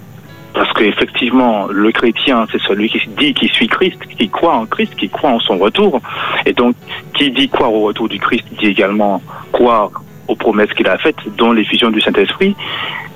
[0.53, 4.95] Parce qu'effectivement, le chrétien, c'est celui qui dit qu'il suit Christ, qui croit en Christ,
[4.95, 6.01] qui croit en son retour.
[6.45, 6.75] Et donc,
[7.13, 9.91] qui dit croire au retour du Christ, dit également croire
[10.27, 12.55] aux promesses qu'il a faites, dont l'effusion du Saint-Esprit.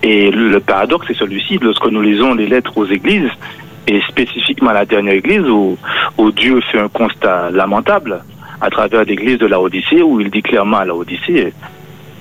[0.04, 3.32] Et le paradoxe, c'est celui-ci, lorsque nous lisons les lettres aux églises,
[3.88, 5.78] et spécifiquement à la dernière église, où,
[6.18, 8.22] où Dieu fait un constat lamentable,
[8.62, 11.54] à travers l'église de la Odyssée, où il dit clairement à la Odyssée,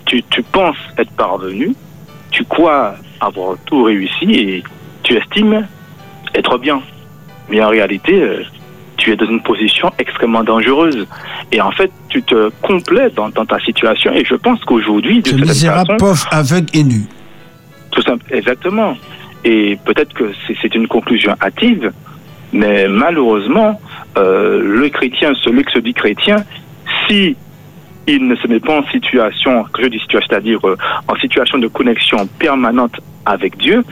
[0.05, 1.75] tu, tu penses être parvenu,
[2.31, 4.63] tu crois avoir tout réussi et
[5.03, 5.67] tu estimes
[6.35, 6.81] être bien.
[7.49, 8.43] Mais en réalité, euh,
[8.97, 11.07] tu es dans une position extrêmement dangereuse.
[11.53, 14.13] Et en fait, tu te complais dans, dans ta situation.
[14.13, 17.03] Et je pense qu'aujourd'hui, de Ce certaine misérable pauvre aveugle et nu.
[17.91, 18.97] tout simple, exactement.
[19.45, 21.93] Et peut-être que c'est une conclusion hâtive,
[22.53, 23.81] mais malheureusement,
[24.17, 26.45] euh, le chrétien, celui qui se dit chrétien,
[27.07, 27.37] si
[28.07, 31.69] il ne se met pas en situation, je dis situation, c'est-à-dire euh, en situation de
[31.69, 33.85] connexion permanente avec Dieu,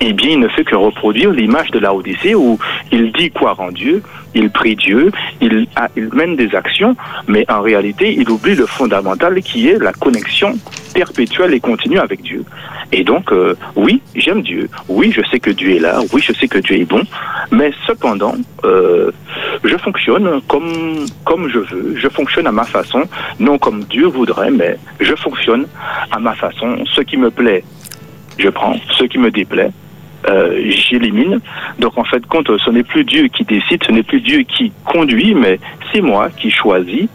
[0.00, 2.58] eh bien, il ne fait que reproduire l'image de la Odyssée où
[2.90, 4.02] il dit croire en Dieu,
[4.34, 5.66] il prie Dieu, il
[6.12, 6.96] mène des actions,
[7.28, 10.56] mais en réalité, il oublie le fondamental qui est la connexion
[10.94, 12.44] perpétuelle et continue avec Dieu.
[12.92, 16.32] Et donc, euh, oui, j'aime Dieu, oui, je sais que Dieu est là, oui, je
[16.32, 17.02] sais que Dieu est bon,
[17.50, 18.34] mais cependant,
[18.64, 19.10] euh,
[19.62, 23.02] je fonctionne comme, comme je veux, je fonctionne à ma façon,
[23.38, 25.66] non comme Dieu voudrait, mais je fonctionne
[26.10, 26.84] à ma façon.
[26.94, 27.62] Ce qui me plaît,
[28.38, 29.70] je prends, ce qui me déplaît,
[30.28, 31.40] euh, j'élimine.
[31.78, 34.72] Donc en fait, compte, ce n'est plus Dieu qui décide, ce n'est plus Dieu qui
[34.84, 35.58] conduit, mais
[35.92, 37.06] c'est moi qui choisis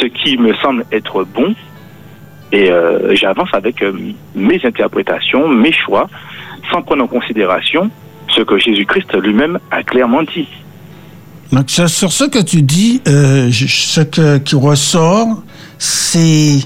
[0.00, 1.54] ce qui me semble être bon.
[2.52, 3.92] Et euh, j'avance avec euh,
[4.34, 6.08] mes interprétations, mes choix,
[6.72, 7.90] sans prendre en considération
[8.34, 10.48] ce que Jésus-Christ lui-même a clairement dit.
[11.52, 15.42] Donc, sur ce que tu dis, ce que- qui ressort,
[15.78, 16.58] c'est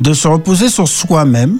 [0.00, 1.58] de se reposer sur soi-même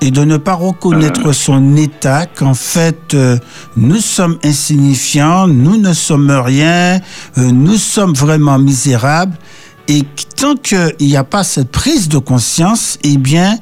[0.00, 3.38] et de ne pas reconnaître son état, qu'en fait, euh,
[3.76, 7.00] nous sommes insignifiants, nous ne sommes rien,
[7.38, 9.36] euh, nous sommes vraiment misérables.
[9.90, 10.02] Et
[10.36, 13.56] tant qu'il n'y a pas cette prise de conscience, eh bien,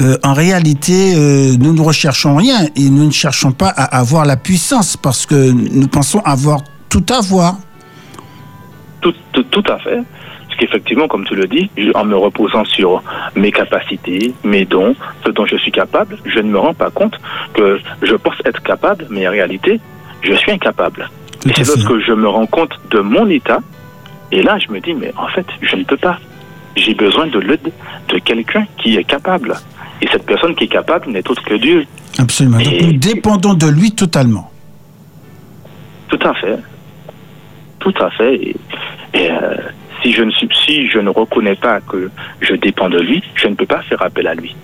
[0.00, 4.24] euh, en réalité, euh, nous ne recherchons rien et nous ne cherchons pas à avoir
[4.24, 7.56] la puissance parce que nous pensons avoir tout avoir.
[9.00, 9.98] Tout, tout, tout à fait.
[10.62, 13.02] Qu'effectivement, comme tu le dis, en me reposant sur
[13.34, 14.94] mes capacités, mes dons,
[15.26, 17.18] ce dont je suis capable, je ne me rends pas compte
[17.52, 19.80] que je pense être capable, mais en réalité,
[20.22, 21.10] je suis incapable.
[21.40, 23.58] Tout Et c'est lorsque je me rends compte de mon état,
[24.30, 26.20] et là, je me dis, mais en fait, je ne peux pas.
[26.76, 27.72] J'ai besoin de l'aide
[28.10, 29.56] de quelqu'un qui est capable.
[30.00, 31.86] Et cette personne qui est capable n'est autre que Dieu.
[32.20, 32.58] Absolument.
[32.58, 34.48] Donc Et- nous dépendons de lui totalement.
[36.06, 36.58] Tout à fait.
[37.80, 38.34] Tout à fait.
[38.36, 38.56] Et,
[39.14, 39.56] et, euh,
[40.02, 43.48] si, je ne suis, si je ne reconnais pas que je dépends de lui, je
[43.48, 44.54] ne peux pas faire appel à lui.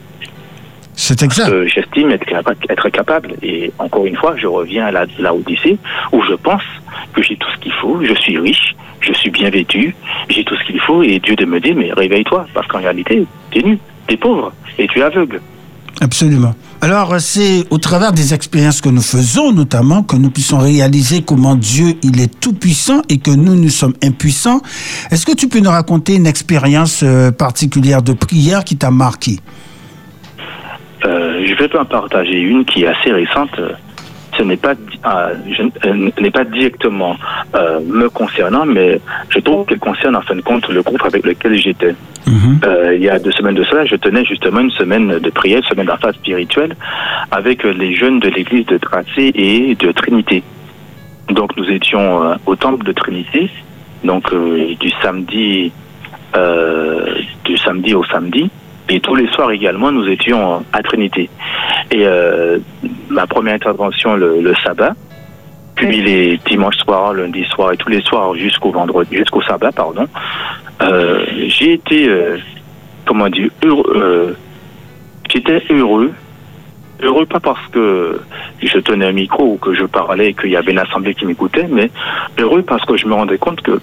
[0.94, 1.52] C'est exact.
[1.66, 3.34] j'estime être capable, être capable.
[3.40, 5.78] Et encore une fois, je reviens à la, la Odyssée,
[6.10, 6.62] où je pense
[7.12, 9.94] que j'ai tout ce qu'il faut, je suis riche, je suis bien vêtu,
[10.28, 13.24] j'ai tout ce qu'il faut, et Dieu de me dire, mais réveille-toi, parce qu'en réalité,
[13.52, 13.78] tu es nu,
[14.08, 15.40] tu es pauvre, et tu es aveugle.
[16.00, 16.54] Absolument.
[16.80, 21.56] Alors, c'est au travers des expériences que nous faisons, notamment, que nous puissions réaliser comment
[21.56, 24.60] Dieu, il est tout puissant et que nous, nous sommes impuissants.
[25.10, 29.38] Est-ce que tu peux nous raconter une expérience euh, particulière de prière qui t'a marqué?
[31.04, 33.60] Euh, je vais en partager une qui est assez récente.
[34.38, 37.16] Ce n'est pas, euh, je, euh, n'est pas directement
[37.56, 41.26] euh, me concernant, mais je trouve qu'elle concerne en fin de compte le groupe avec
[41.26, 41.94] lequel j'étais.
[42.64, 45.58] Euh, il y a deux semaines de cela, je tenais justement une semaine de prière,
[45.58, 46.76] une semaine d'affaires spirituelle,
[47.32, 50.42] avec les jeunes de l'église de Tracé et de Trinité.
[51.30, 53.50] Donc nous étions au temple de Trinité,
[54.04, 54.32] donc
[54.78, 55.72] du samedi,
[57.44, 58.50] du samedi au samedi,
[58.88, 61.28] et tous les soirs également nous étions à Trinité.
[61.90, 62.58] Et euh,
[63.08, 64.94] ma première intervention le, le sabbat,
[65.78, 70.06] puis les dimanches soirs, lundi soir et tous les soirs jusqu'au vendredi, jusqu'au sabbat, pardon.
[70.82, 72.36] Euh, j'ai été, euh,
[73.06, 74.32] comment dire, heureux, euh,
[75.30, 76.12] j'étais heureux.
[77.00, 78.20] Heureux pas parce que
[78.60, 81.26] je tenais un micro ou que je parlais et qu'il y avait une assemblée qui
[81.26, 81.92] m'écoutait, mais
[82.40, 83.80] heureux parce que je me rendais compte que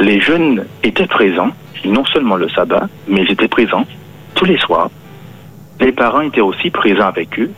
[0.00, 1.52] les jeunes étaient présents,
[1.86, 3.86] non seulement le sabbat, mais ils étaient présents
[4.38, 4.90] tous les soirs.
[5.80, 7.50] Les parents étaient aussi présents avec eux.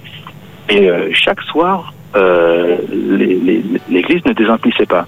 [0.69, 2.77] Et euh, chaque soir, euh,
[3.89, 5.07] l'église ne désemplissait pas.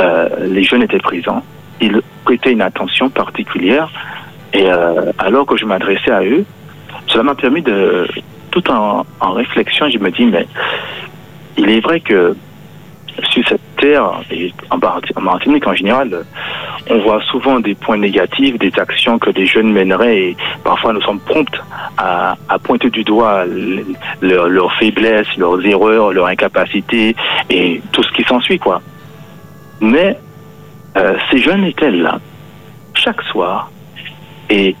[0.00, 1.42] Euh, les jeunes étaient présents.
[1.80, 3.90] Ils prêtaient une attention particulière.
[4.52, 4.68] Et
[5.18, 6.44] alors que je m'adressais à eux,
[7.08, 8.06] cela m'a permis de,
[8.52, 10.46] tout en réflexion, je me dis, mais
[11.56, 12.36] il est vrai que
[13.30, 16.24] sur cette terre, et en Marti- en Martinique en général,
[16.90, 21.00] on voit souvent des points négatifs, des actions que des jeunes mèneraient et parfois nous
[21.02, 21.62] sommes prompts
[21.96, 23.84] à, pointer du doigt le-
[24.20, 27.14] leur- leurs faiblesses, leurs erreurs, leur incapacité
[27.50, 28.80] et tout ce qui s'ensuit, quoi.
[29.80, 30.18] Mais
[30.96, 32.18] euh, ces jeunes étaient là
[32.94, 33.70] chaque soir
[34.50, 34.74] et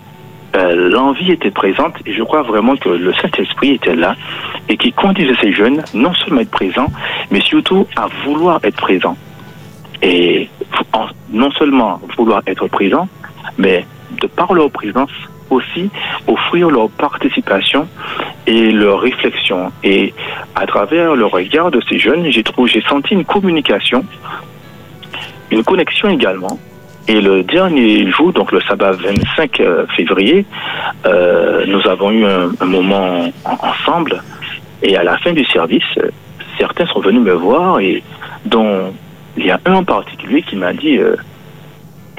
[0.56, 4.14] euh, l'envie était présente et je crois vraiment que le Saint-Esprit était là
[4.68, 6.90] et qui conduisait ces jeunes non seulement à être présents,
[7.30, 9.16] mais surtout à vouloir être présents.
[10.02, 10.48] Et
[11.32, 13.08] non seulement vouloir être présents,
[13.58, 13.86] mais
[14.20, 15.10] de par leur présence
[15.50, 15.90] aussi
[16.26, 17.88] offrir leur participation
[18.46, 19.72] et leur réflexion.
[19.82, 20.14] Et
[20.54, 24.04] à travers le regard de ces jeunes, j'ai trouvé, j'ai senti une communication,
[25.50, 26.58] une connexion également.
[27.06, 30.46] Et le dernier jour, donc le sabbat 25 euh, février,
[31.06, 34.22] euh, nous avons eu un, moment en- ensemble.
[34.82, 36.08] Et à la fin du service, euh,
[36.58, 38.02] certains sont venus me voir et
[38.46, 38.94] dont
[39.36, 41.16] il y a un en particulier qui m'a dit euh,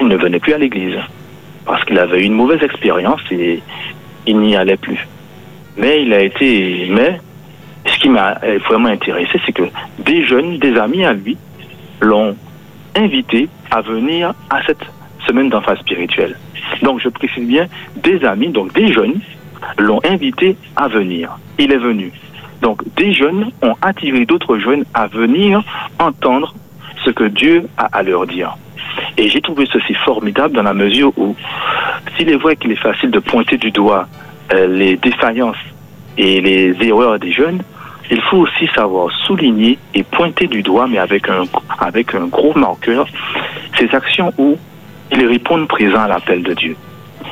[0.00, 0.96] il ne venait plus à l'église
[1.64, 3.60] parce qu'il avait eu une mauvaise expérience et
[4.26, 5.04] il n'y allait plus.
[5.76, 7.18] Mais il a été, mais
[7.86, 9.64] ce qui m'a vraiment intéressé, c'est que
[9.98, 11.36] des jeunes, des amis à lui,
[12.00, 12.36] l'ont
[12.96, 14.84] invité à venir à cette
[15.26, 16.36] semaine d'enfance spirituelle.
[16.82, 17.66] Donc je précise bien
[17.96, 19.20] des amis, donc des jeunes,
[19.78, 21.38] l'ont invité à venir.
[21.58, 22.12] Il est venu.
[22.62, 25.62] Donc des jeunes ont attiré d'autres jeunes à venir
[25.98, 26.54] entendre
[27.04, 28.56] ce que Dieu a à leur dire.
[29.16, 31.36] Et j'ai trouvé ceci formidable dans la mesure où,
[32.16, 34.06] s'il est vrai qu'il est facile de pointer du doigt
[34.52, 35.56] euh, les défaillances
[36.16, 37.62] et les erreurs des jeunes,
[38.10, 41.44] il faut aussi savoir souligner et pointer du doigt, mais avec un,
[41.78, 43.06] avec un gros marqueur,
[43.78, 44.56] ces actions où
[45.12, 46.76] ils répondent présent à l'appel de Dieu.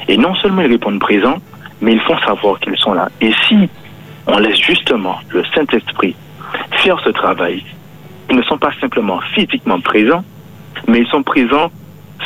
[0.09, 1.37] Et non seulement ils répondent présent,
[1.81, 3.09] mais ils font savoir qu'ils sont là.
[3.20, 3.68] Et si
[4.27, 6.16] on laisse justement le Saint-Esprit
[6.83, 7.64] faire ce travail,
[8.31, 10.25] ils ne sont pas simplement physiquement présents,
[10.89, 11.70] mais ils sont présents,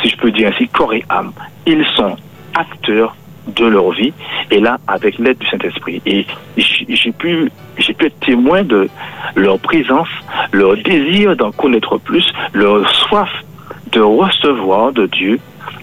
[0.01, 1.33] si je peux dire ainsi, corps et âme.
[1.65, 2.15] Ils sont
[2.55, 3.15] acteurs
[3.55, 4.13] de leur vie,
[4.51, 6.01] et là, avec l'aide du Saint-Esprit.
[6.05, 6.25] Et
[6.57, 8.89] j'ai pu, j'ai pu être témoin de
[9.35, 10.09] leur présence,
[10.51, 13.29] leur désir d'en connaître plus, leur soif
[13.91, 15.39] de recevoir de Dieu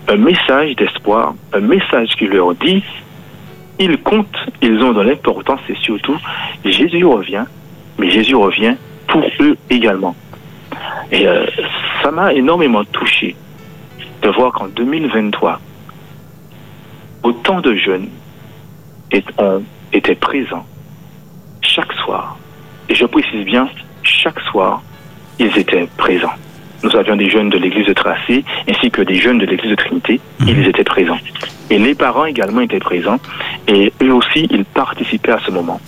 [0.08, 2.82] un message d'espoir, un message qui leur dit,
[3.78, 6.16] ils comptent, ils ont de l'importance et surtout,
[6.64, 7.44] Jésus revient,
[7.98, 8.76] mais Jésus revient
[9.08, 10.14] pour eux également.
[11.10, 11.46] Et euh,
[12.02, 13.34] ça m'a énormément touché
[14.22, 15.60] de voir qu'en 2023,
[17.26, 18.08] autant de jeunes
[19.38, 19.62] ont-
[19.92, 20.64] étaient présents
[21.60, 22.36] chaque soir.
[22.88, 23.68] Et je précise bien,
[24.02, 24.82] chaque soir,
[25.38, 26.36] ils étaient présents.
[26.84, 29.74] Nous avions des jeunes de l'église de Tracé ainsi que des jeunes de l'église de
[29.76, 30.20] Trinité.
[30.46, 31.18] Ils étaient présents.
[31.70, 33.18] Et les parents également étaient présents.
[33.66, 35.80] Et eux aussi, ils participaient à ce moment.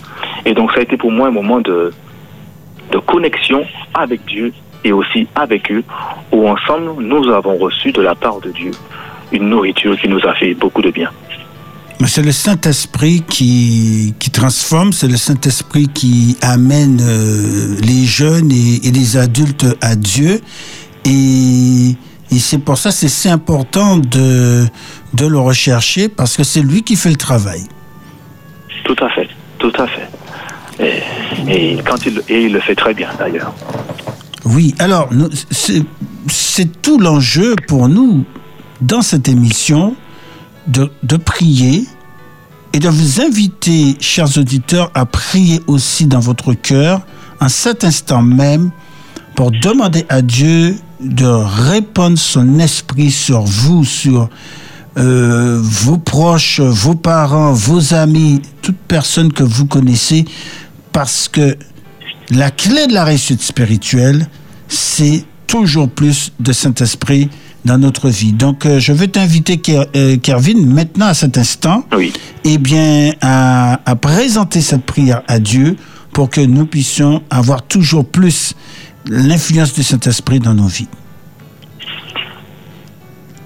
[0.45, 1.93] Et donc, ça a été pour moi un moment de,
[2.91, 3.64] de connexion
[3.95, 4.53] avec Dieu
[4.84, 5.84] et aussi avec eux,
[6.32, 8.72] où ensemble, nous avons reçu de la part de Dieu
[9.30, 11.11] une nourriture qui nous a fait beaucoup de bien.
[12.01, 18.53] Mais c'est le Saint-Esprit qui, qui transforme, c'est le Saint-Esprit qui amène euh, les jeunes
[18.53, 20.40] et, et les adultes à Dieu.
[21.05, 21.96] Et,
[22.30, 24.66] et c'est pour ça que c'est si important de,
[25.14, 27.62] de le rechercher parce que c'est lui qui fait le travail.
[28.84, 29.28] Tout à fait,
[29.59, 30.09] tout à fait.
[30.78, 31.03] Et,
[31.49, 33.53] et quand il, et il le fait très bien d'ailleurs.
[34.44, 35.11] Oui, alors
[36.28, 38.24] c'est tout l'enjeu pour nous
[38.80, 39.96] dans cette émission
[40.68, 41.86] de, prier
[42.72, 47.00] et de vous inviter, chers auditeurs, à prier aussi dans votre cœur
[47.40, 48.70] en cet instant même
[49.34, 54.28] pour demander à Dieu de répandre son esprit sur vous, sur
[54.98, 60.24] euh, vos proches, vos parents, vos amis, toute personne que vous connaissez,
[60.92, 61.56] parce que
[62.30, 64.28] la clé de la réussite spirituelle,
[64.66, 67.30] c'est toujours plus de Saint-Esprit
[67.64, 68.32] dans notre vie.
[68.32, 72.12] Donc, euh, je veux t'inviter, Ker- euh, Kervin, maintenant à cet instant, Oui.
[72.44, 75.76] eh bien, à, à présenter cette prière à Dieu
[76.12, 78.54] pour que nous puissions avoir toujours plus
[79.06, 80.88] l'influence du Saint-Esprit dans nos vies.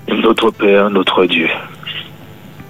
[0.08, 1.48] Notre Père, notre Dieu,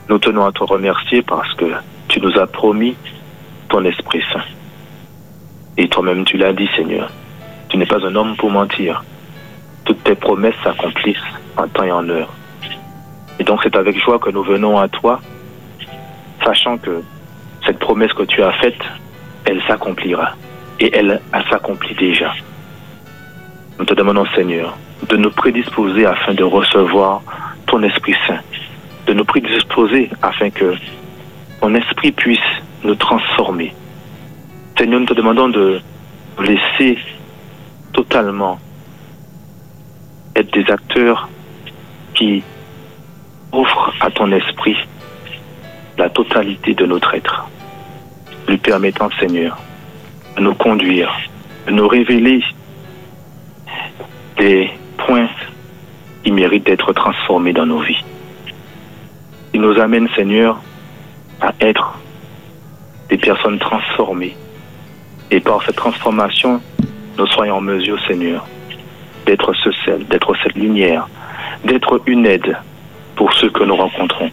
[0.09, 1.67] nous tenons à te remercier parce que
[2.09, 2.95] tu nous as promis
[3.69, 4.43] ton Esprit Saint.
[5.77, 7.11] Et toi-même, tu l'as dit, Seigneur.
[7.69, 9.03] Tu n'es pas un homme pour mentir.
[9.85, 11.17] Toutes tes promesses s'accomplissent
[11.57, 12.33] en temps et en heure.
[13.39, 15.21] Et donc, c'est avec joie que nous venons à toi,
[16.45, 17.03] sachant que
[17.67, 18.83] cette promesse que tu as faite,
[19.45, 20.35] elle s'accomplira.
[20.81, 22.33] Et elle a s'accompli déjà.
[23.79, 24.77] Nous te demandons, Seigneur,
[25.09, 27.23] de nous prédisposer afin de recevoir
[27.67, 28.41] ton Esprit Saint,
[29.07, 30.75] de nous prédisposer afin que
[31.61, 32.39] ton Esprit puisse
[32.85, 33.75] nous transformer.
[34.79, 35.81] Seigneur, nous te demandons de
[36.41, 36.99] laisser
[37.93, 38.59] totalement
[40.35, 41.29] être des acteurs
[42.15, 42.43] qui
[43.53, 44.77] offrent à ton Esprit
[45.99, 47.49] la totalité de notre être,
[48.49, 49.59] lui permettant, Seigneur,
[50.37, 51.13] de nous conduire,
[51.67, 52.43] de nous révéler
[54.39, 55.29] des points
[56.25, 58.03] qui méritent d'être transformés dans nos vies.
[59.53, 60.61] Il nous amène, Seigneur,
[61.41, 61.99] à être
[63.11, 64.37] des personnes transformées.
[65.31, 66.61] Et par cette transformation,
[67.19, 68.47] nous soyons en mesure, Seigneur,
[69.27, 71.09] d'être ce sel, d'être cette lumière,
[71.65, 72.57] d'être une aide
[73.17, 74.31] pour ceux que nous rencontrons,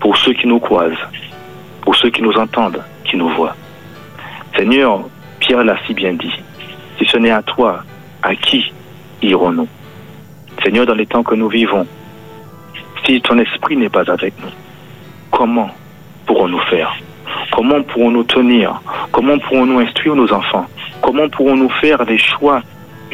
[0.00, 1.08] pour ceux qui nous croisent,
[1.82, 3.56] pour ceux qui nous entendent, qui nous voient.
[4.56, 5.00] Seigneur,
[5.40, 6.32] Pierre l'a si bien dit,
[6.98, 7.84] si ce n'est à toi,
[8.22, 8.72] à qui
[9.22, 9.68] irons-nous?
[10.62, 11.86] Seigneur, dans les temps que nous vivons,
[13.04, 14.50] si ton esprit n'est pas avec nous,
[15.30, 15.70] comment
[16.26, 16.94] pourrons-nous faire?
[17.52, 18.80] Comment pourrons-nous tenir?
[19.12, 20.66] Comment pourrons-nous instruire nos enfants?
[21.02, 22.62] Comment pourrons-nous faire des choix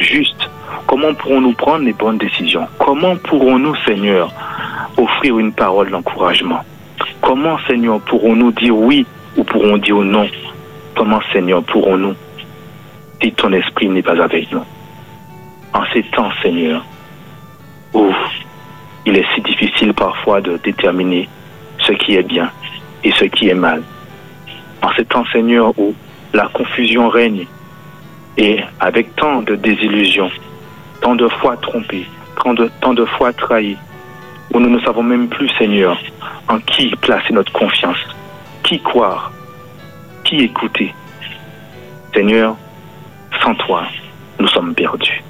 [0.01, 0.49] justes
[0.87, 2.67] Comment pourrons-nous prendre les bonnes décisions?
[2.77, 4.29] Comment pourrons-nous, Seigneur,
[4.97, 6.65] offrir une parole d'encouragement?
[7.21, 9.05] Comment, Seigneur, pourrons-nous dire oui
[9.37, 10.27] ou pourrons dire non?
[10.95, 12.13] Comment, Seigneur, pourrons-nous
[13.21, 14.63] si ton esprit n'est pas avec nous?
[15.73, 16.83] En ces temps, Seigneur,
[17.93, 18.11] où
[19.05, 21.29] il est si difficile parfois de déterminer
[21.79, 22.51] ce qui est bien
[23.03, 23.81] et ce qui est mal.
[24.81, 25.95] En ces temps, Seigneur, où
[26.33, 27.45] la confusion règne
[28.37, 30.31] et avec tant de désillusions,
[31.01, 32.05] tant de fois trompés,
[32.43, 33.77] tant de, tant de fois trahis,
[34.53, 35.97] où nous ne savons même plus, Seigneur,
[36.47, 37.97] en qui placer notre confiance,
[38.63, 39.31] qui croire,
[40.23, 40.93] qui écouter.
[42.13, 42.55] Seigneur,
[43.41, 43.83] sans toi,
[44.39, 45.23] nous sommes perdus.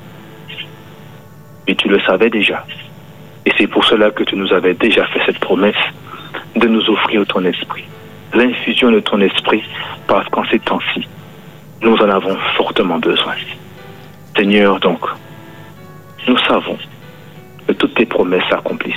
[1.68, 2.66] Et tu le savais déjà.
[3.46, 5.76] Et c'est pour cela que tu nous avais déjà fait cette promesse
[6.56, 7.86] de nous offrir ton esprit,
[8.34, 9.64] l'infusion de ton esprit,
[10.08, 11.08] parce qu'en ces temps-ci,
[11.82, 13.34] nous en avons fortement besoin.
[14.36, 15.00] Seigneur, donc,
[16.28, 16.78] nous savons
[17.68, 18.96] que toutes tes promesses s'accomplissent.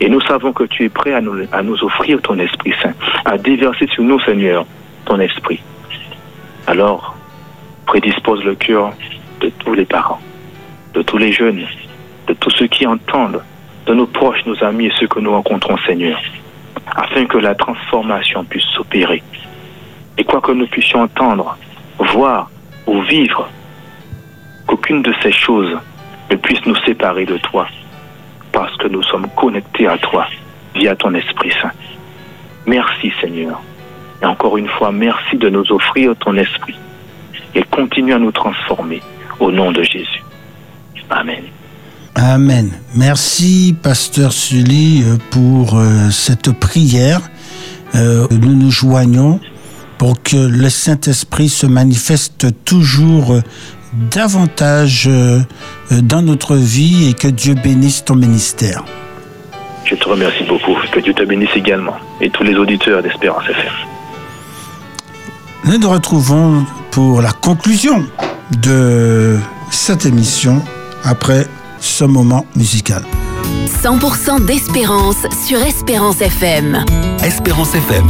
[0.00, 3.86] Et nous savons que tu es prêt à nous, offrir ton Esprit Saint, à déverser
[3.88, 4.64] sur nous, Seigneur,
[5.04, 5.60] ton Esprit.
[6.66, 7.16] Alors,
[7.86, 8.92] prédispose le cœur
[9.40, 10.20] de tous les parents,
[10.94, 11.64] de tous les jeunes,
[12.26, 13.42] de tous ceux qui entendent,
[13.86, 16.20] de nos proches, nos amis et ceux que nous rencontrons, Seigneur,
[16.94, 19.22] afin que la transformation puisse s'opérer.
[20.18, 21.56] Et quoi que nous puissions entendre,
[21.98, 22.50] voir
[22.86, 23.48] ou vivre,
[24.66, 25.76] qu'aucune de ces choses
[26.30, 27.66] ne puisse nous séparer de toi,
[28.52, 30.26] parce que nous sommes connectés à toi
[30.74, 31.72] via ton Esprit Saint.
[32.66, 33.60] Merci Seigneur.
[34.22, 36.76] Et encore une fois, merci de nous offrir ton Esprit.
[37.54, 39.00] Et continue à nous transformer
[39.40, 40.22] au nom de Jésus.
[41.10, 41.44] Amen.
[42.14, 42.70] Amen.
[42.96, 47.20] Merci, Pasteur Sully, pour euh, cette prière.
[47.94, 49.40] Euh, nous nous joignons
[49.98, 53.40] pour que le Saint-Esprit se manifeste toujours
[54.10, 55.40] davantage euh,
[55.90, 58.84] dans notre vie et que Dieu bénisse ton ministère.
[59.84, 60.76] Je te remercie beaucoup.
[60.92, 61.96] Que Dieu te bénisse également.
[62.20, 63.72] Et tous les auditeurs d'Espérance FM.
[65.64, 68.04] Nous nous retrouvons pour la conclusion
[68.62, 69.38] de
[69.70, 70.62] cette émission
[71.04, 71.46] après
[71.80, 73.02] ce moment musical.
[73.82, 76.84] 100% d'espérance sur Espérance FM.
[77.22, 78.08] Espérance FM.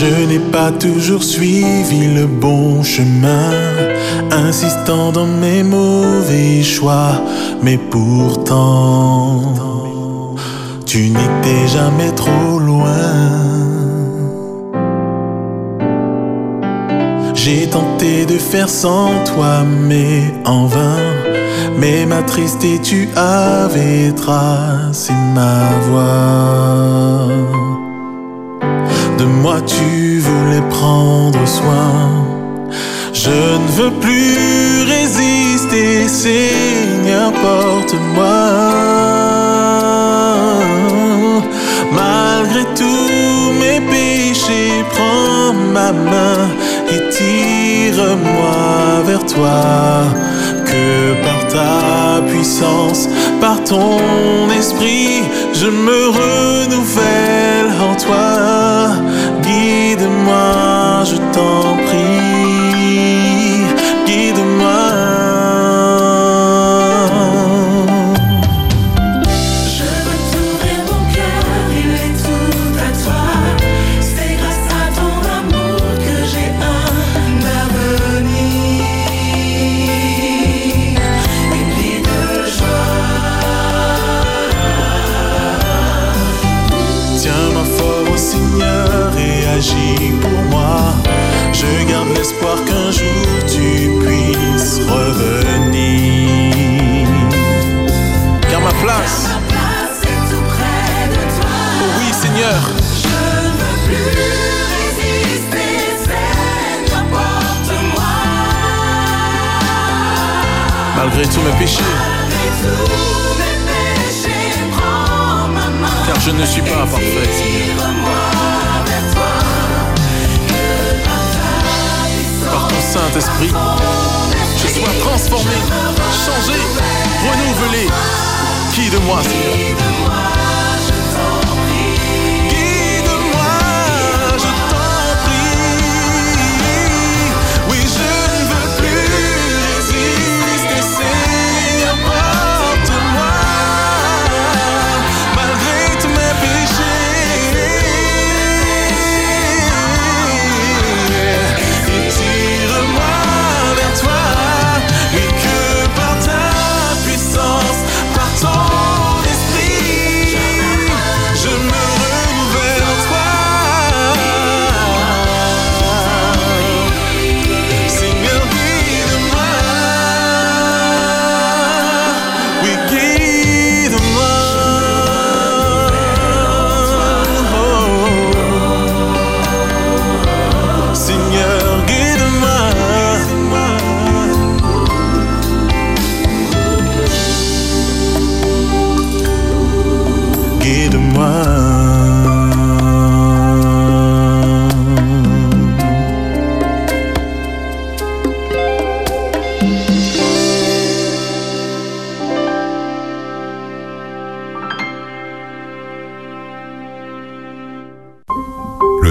[0.00, 3.50] Je n'ai pas toujours suivi le bon chemin,
[4.30, 7.20] insistant dans mes mauvais choix,
[7.64, 9.54] mais pourtant,
[10.86, 12.86] tu n'étais jamais trop loin.
[17.34, 21.02] J'ai tenté de faire sans toi, mais en vain.
[21.76, 27.67] Mais m'attristé, tu avais tracé ma voie.
[29.18, 32.28] De moi tu voulais prendre soin.
[33.12, 38.38] Je ne veux plus résister, Seigneur, porte-moi.
[41.92, 46.38] Malgré tous mes péchés, prends ma main
[46.88, 49.60] et tire-moi vers toi.
[50.64, 53.08] Que par ta puissance,
[53.40, 53.98] par ton
[54.56, 55.22] esprit,
[55.54, 56.57] je me renouvelle
[60.08, 60.57] Guide-moi, je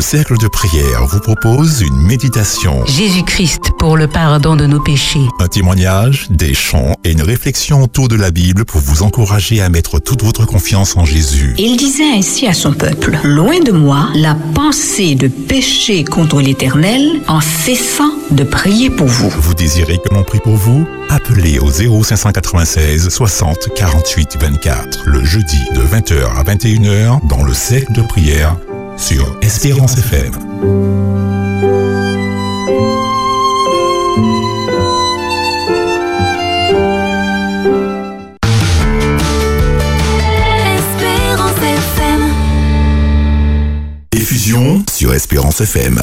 [0.08, 5.28] cercle de prière vous propose une méditation, Jésus-Christ pour le pardon de nos péchés.
[5.42, 9.68] un témoignage, des chants et une réflexion autour de la Bible pour vous encourager à
[9.68, 11.56] mettre toute votre confiance en Jésus.
[11.58, 17.22] Il disait ainsi à son peuple, Loin de moi la pensée de pécher contre l'Éternel
[17.28, 19.30] en cessant de prier pour vous.
[19.42, 20.88] Vous désirez que l'on prie pour vous?
[21.10, 27.92] Appelez au 0596 60 48 24 le jeudi de 20h à 21h dans le cercle
[27.92, 28.56] de prière
[28.98, 30.34] sur Espérance FM.
[40.76, 42.22] Espérance FM.
[44.12, 46.02] Diffusion sur Espérance FM.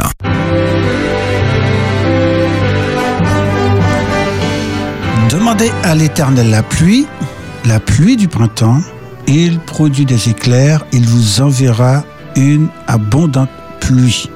[5.29, 7.07] De Demandez à l'Éternel la pluie,
[7.67, 8.81] la pluie du printemps.
[9.27, 12.05] Il produit des éclairs, il vous enverra
[12.37, 14.29] une abondante pluie.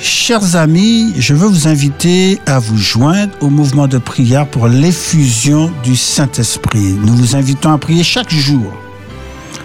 [0.00, 5.72] Chers amis, je veux vous inviter à vous joindre au mouvement de prière pour l'effusion
[5.82, 6.94] du Saint-Esprit.
[7.04, 8.72] Nous vous invitons à prier chaque jour,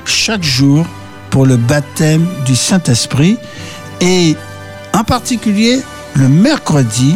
[0.06, 0.88] chaque jour
[1.30, 3.38] pour le baptême du Saint-Esprit
[4.02, 4.36] et
[4.94, 5.82] en particulier
[6.16, 7.16] le mercredi,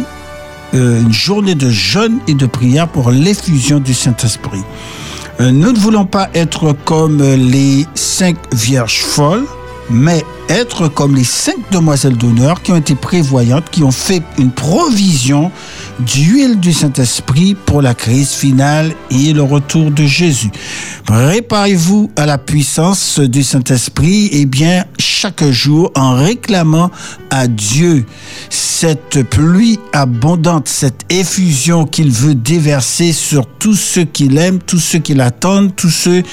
[0.76, 4.64] euh, une journée de jeûne et de prière pour l'effusion du Saint-Esprit.
[5.40, 9.46] Euh, nous ne voulons pas être comme les cinq vierges folles,
[9.90, 14.52] mais être comme les cinq demoiselles d'honneur qui ont été prévoyantes, qui ont fait une
[14.52, 15.52] provision
[16.00, 20.52] d'huile du Saint-Esprit pour la crise finale et le retour de Jésus.
[21.06, 26.92] Préparez-vous à la puissance du Saint-Esprit et bien chaque jour en réclamant
[27.30, 28.06] à Dieu
[28.50, 35.00] cette pluie abondante, cette effusion qu'il veut déverser sur tous ceux qui l'aiment, tous ceux
[35.00, 36.24] qui l'attendent, tous ceux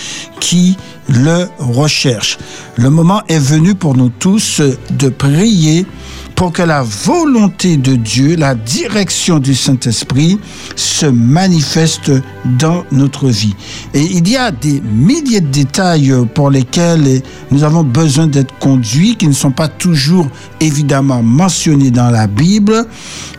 [0.40, 0.76] qui
[1.08, 2.38] le recherchent.
[2.76, 4.60] Le moment est venu pour nous tous
[4.90, 5.86] de prier
[6.34, 10.38] pour que la volonté de Dieu, la direction du Saint-Esprit
[10.76, 12.10] se manifeste
[12.58, 13.54] dans notre vie.
[13.94, 19.16] Et il y a des milliers de détails pour lesquels nous avons besoin d'être conduits,
[19.16, 20.28] qui ne sont pas toujours
[20.60, 22.86] évidemment mentionnés dans la Bible,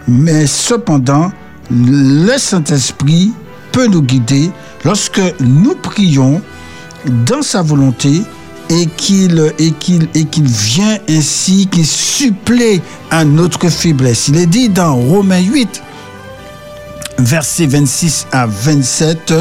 [0.08, 1.32] mais cependant,
[1.72, 3.34] le Saint-Esprit
[3.72, 4.52] peut nous guider
[4.84, 6.42] lorsque nous prions
[7.28, 8.22] dans sa volonté
[8.70, 14.28] et qu'il vient ainsi qu'il supplée à notre faiblesse.
[14.30, 15.82] Il est dit dans Romains 8
[17.18, 19.34] versets 26 à 27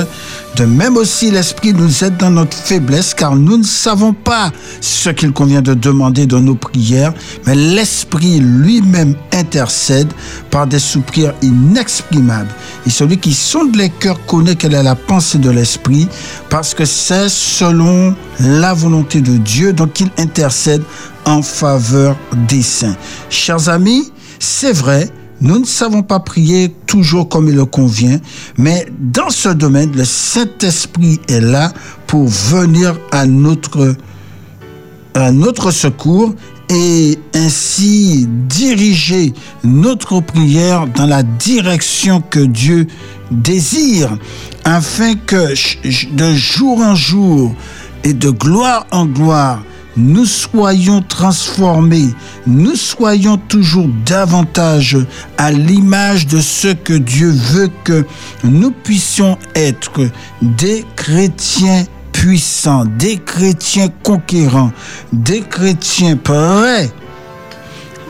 [0.57, 5.11] de même aussi l'esprit nous aide dans notre faiblesse car nous ne savons pas ce
[5.11, 7.13] qu'il convient de demander dans nos prières
[7.47, 10.13] mais l'esprit lui-même intercède
[10.51, 12.51] par des soupirs inexprimables.
[12.87, 16.09] Et celui qui sonde les cœurs connaît quelle est la pensée de l'esprit
[16.51, 20.83] parce que c'est selon la volonté de Dieu donc il intercède
[21.25, 22.17] en faveur
[22.49, 22.97] des saints.
[23.29, 25.11] Chers amis c'est vrai
[25.45, 28.19] nous ne savons pas prier toujours comme il le convient,
[28.57, 31.71] mais dans ce domaine, le Saint-Esprit est là
[32.07, 33.95] pour venir à notre,
[35.13, 36.35] à notre secours
[36.71, 39.35] et ainsi diriger
[39.65, 42.87] notre prière dans la direction que Dieu
[43.31, 44.17] désire,
[44.65, 45.53] afin que
[46.15, 47.55] de jour en jour
[48.03, 49.63] et de gloire en gloire,
[49.97, 52.11] nous soyons transformés,
[52.47, 54.99] nous soyons toujours davantage
[55.39, 58.05] à l'image de ce que Dieu veut que
[58.43, 60.09] nous puissions être
[60.43, 64.73] des chrétiens puissants, des chrétiens conquérants,
[65.13, 66.91] des chrétiens prêts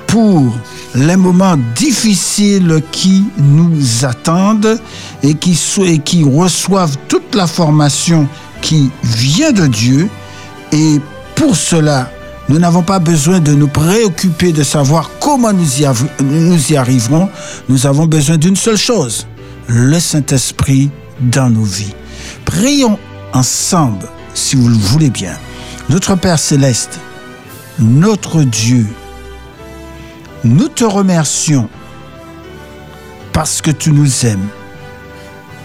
[0.06, 0.54] pour
[0.94, 4.78] les moments difficiles qui nous attendent
[5.22, 8.28] et qui, reçoivent toute la formation
[8.62, 10.08] qui vient de Dieu
[10.70, 11.00] et
[11.44, 12.10] pour cela,
[12.48, 17.28] nous n'avons pas besoin de nous préoccuper de savoir comment nous y, arriverons.
[17.68, 19.26] Nous avons besoin d'une seule chose,
[19.66, 20.90] le Saint-Esprit
[21.20, 21.94] dans nos vies.
[22.46, 22.98] Prions
[23.34, 25.34] ensemble, si vous le voulez bien.
[25.90, 26.98] Notre Père céleste,
[27.78, 28.86] notre Dieu,
[30.44, 31.68] nous te remercions
[33.34, 34.48] parce que tu nous aimes.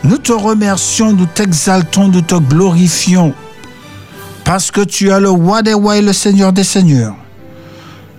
[0.04, 3.34] Nous te remercions, nous t'exaltons, nous te glorifions
[4.50, 7.14] parce que tu es le roi des rois et le seigneur des seigneurs.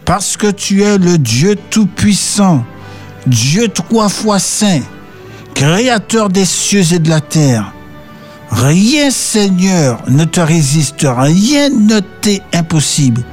[0.04, 2.64] Parce que tu es le Dieu tout-puissant,
[3.26, 4.78] Dieu trois fois saint,
[5.54, 7.72] créateur des cieux et de la terre.
[8.48, 13.24] Rien, Seigneur, ne te résiste, rien ne t'est impossible.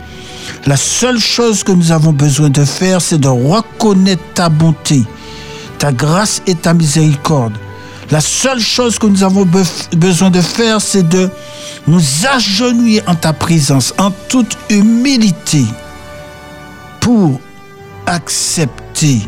[0.65, 5.03] La seule chose que nous avons besoin de faire, c'est de reconnaître ta bonté,
[5.77, 7.53] ta grâce et ta miséricorde.
[8.09, 9.47] La seule chose que nous avons
[9.95, 11.29] besoin de faire, c'est de
[11.88, 15.63] nous agenouiller en ta présence, en toute humilité,
[16.99, 17.39] pour
[18.05, 19.21] accepter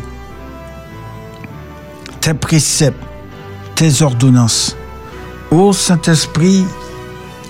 [2.20, 3.02] tes préceptes,
[3.74, 4.76] tes ordonnances.
[5.50, 6.64] Ô Saint-Esprit,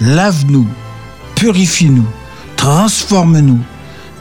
[0.01, 0.69] lave-nous,
[1.35, 2.07] purifie-nous,
[2.57, 3.59] transforme-nous,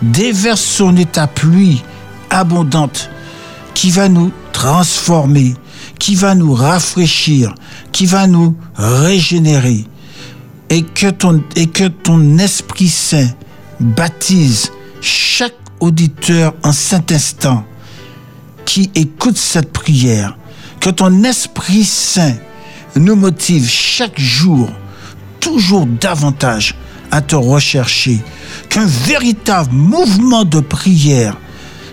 [0.02, 1.84] déverse nous ta pluie
[2.32, 3.10] abondante
[3.74, 5.54] qui va nous transformer,
[6.00, 7.54] qui va nous rafraîchir,
[7.92, 9.86] qui va nous régénérer
[10.70, 13.30] et que ton, Esprit Saint
[13.80, 17.66] baptise chaque auditeur en cet instant
[18.66, 20.38] qui écoute cette prière.
[20.80, 22.36] Que ton Esprit Saint
[22.96, 24.70] nous motive chaque jour,
[25.40, 26.76] toujours davantage
[27.12, 28.20] à te rechercher.
[28.70, 31.36] Qu'un véritable mouvement de prière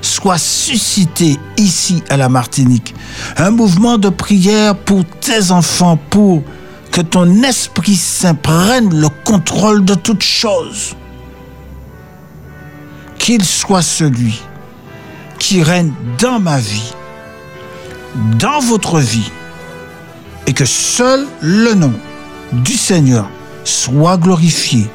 [0.03, 2.95] soit suscité ici à la Martinique.
[3.37, 6.43] Un mouvement de prière pour tes enfants, pour
[6.97, 10.97] que ton Esprit Saint prenne le contrôle de toutes choses.
[13.19, 14.41] Qu'il soit celui
[15.39, 16.95] qui règne dans ma vie,
[18.39, 19.31] dans votre vie,
[20.47, 21.93] et que seul le nom
[22.53, 23.29] du Seigneur
[23.63, 24.87] soit glorifié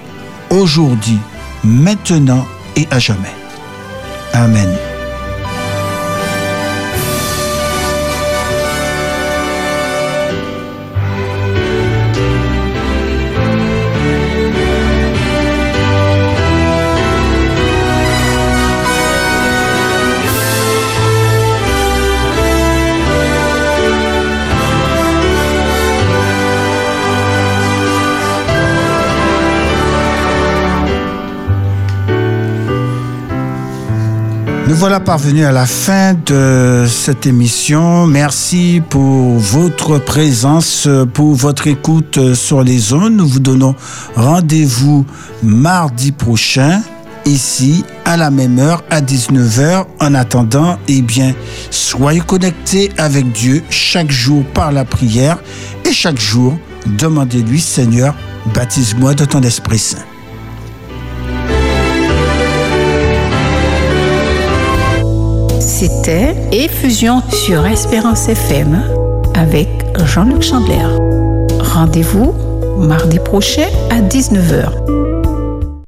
[0.49, 1.19] aujourd'hui,
[1.63, 3.35] maintenant et à jamais.
[4.33, 4.90] Amen.
[34.81, 38.07] Voilà parvenus à la fin de cette émission.
[38.07, 43.17] Merci pour votre présence, pour votre écoute sur les zones.
[43.17, 43.75] Nous vous donnons
[44.15, 45.05] rendez-vous
[45.43, 46.81] mardi prochain,
[47.25, 49.85] ici, à la même heure, à 19h.
[49.99, 51.35] En attendant, eh bien,
[51.69, 55.37] soyez connectés avec Dieu chaque jour par la prière
[55.85, 56.57] et chaque jour,
[56.97, 58.15] demandez-lui, Seigneur,
[58.55, 60.10] baptise-moi de ton Esprit Saint.
[65.81, 68.83] C'était Effusion sur Espérance FM
[69.33, 69.67] avec
[70.05, 70.85] Jean-Luc Chandler.
[71.59, 72.35] Rendez-vous
[72.77, 75.00] mardi prochain à 19h.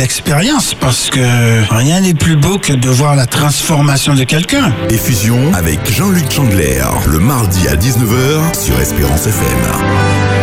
[0.00, 4.72] expérience parce que rien n'est plus beau que de voir la transformation de quelqu'un.
[4.90, 10.41] Effusion avec Jean-Luc Chandler, le mardi à 19h sur Espérance FM.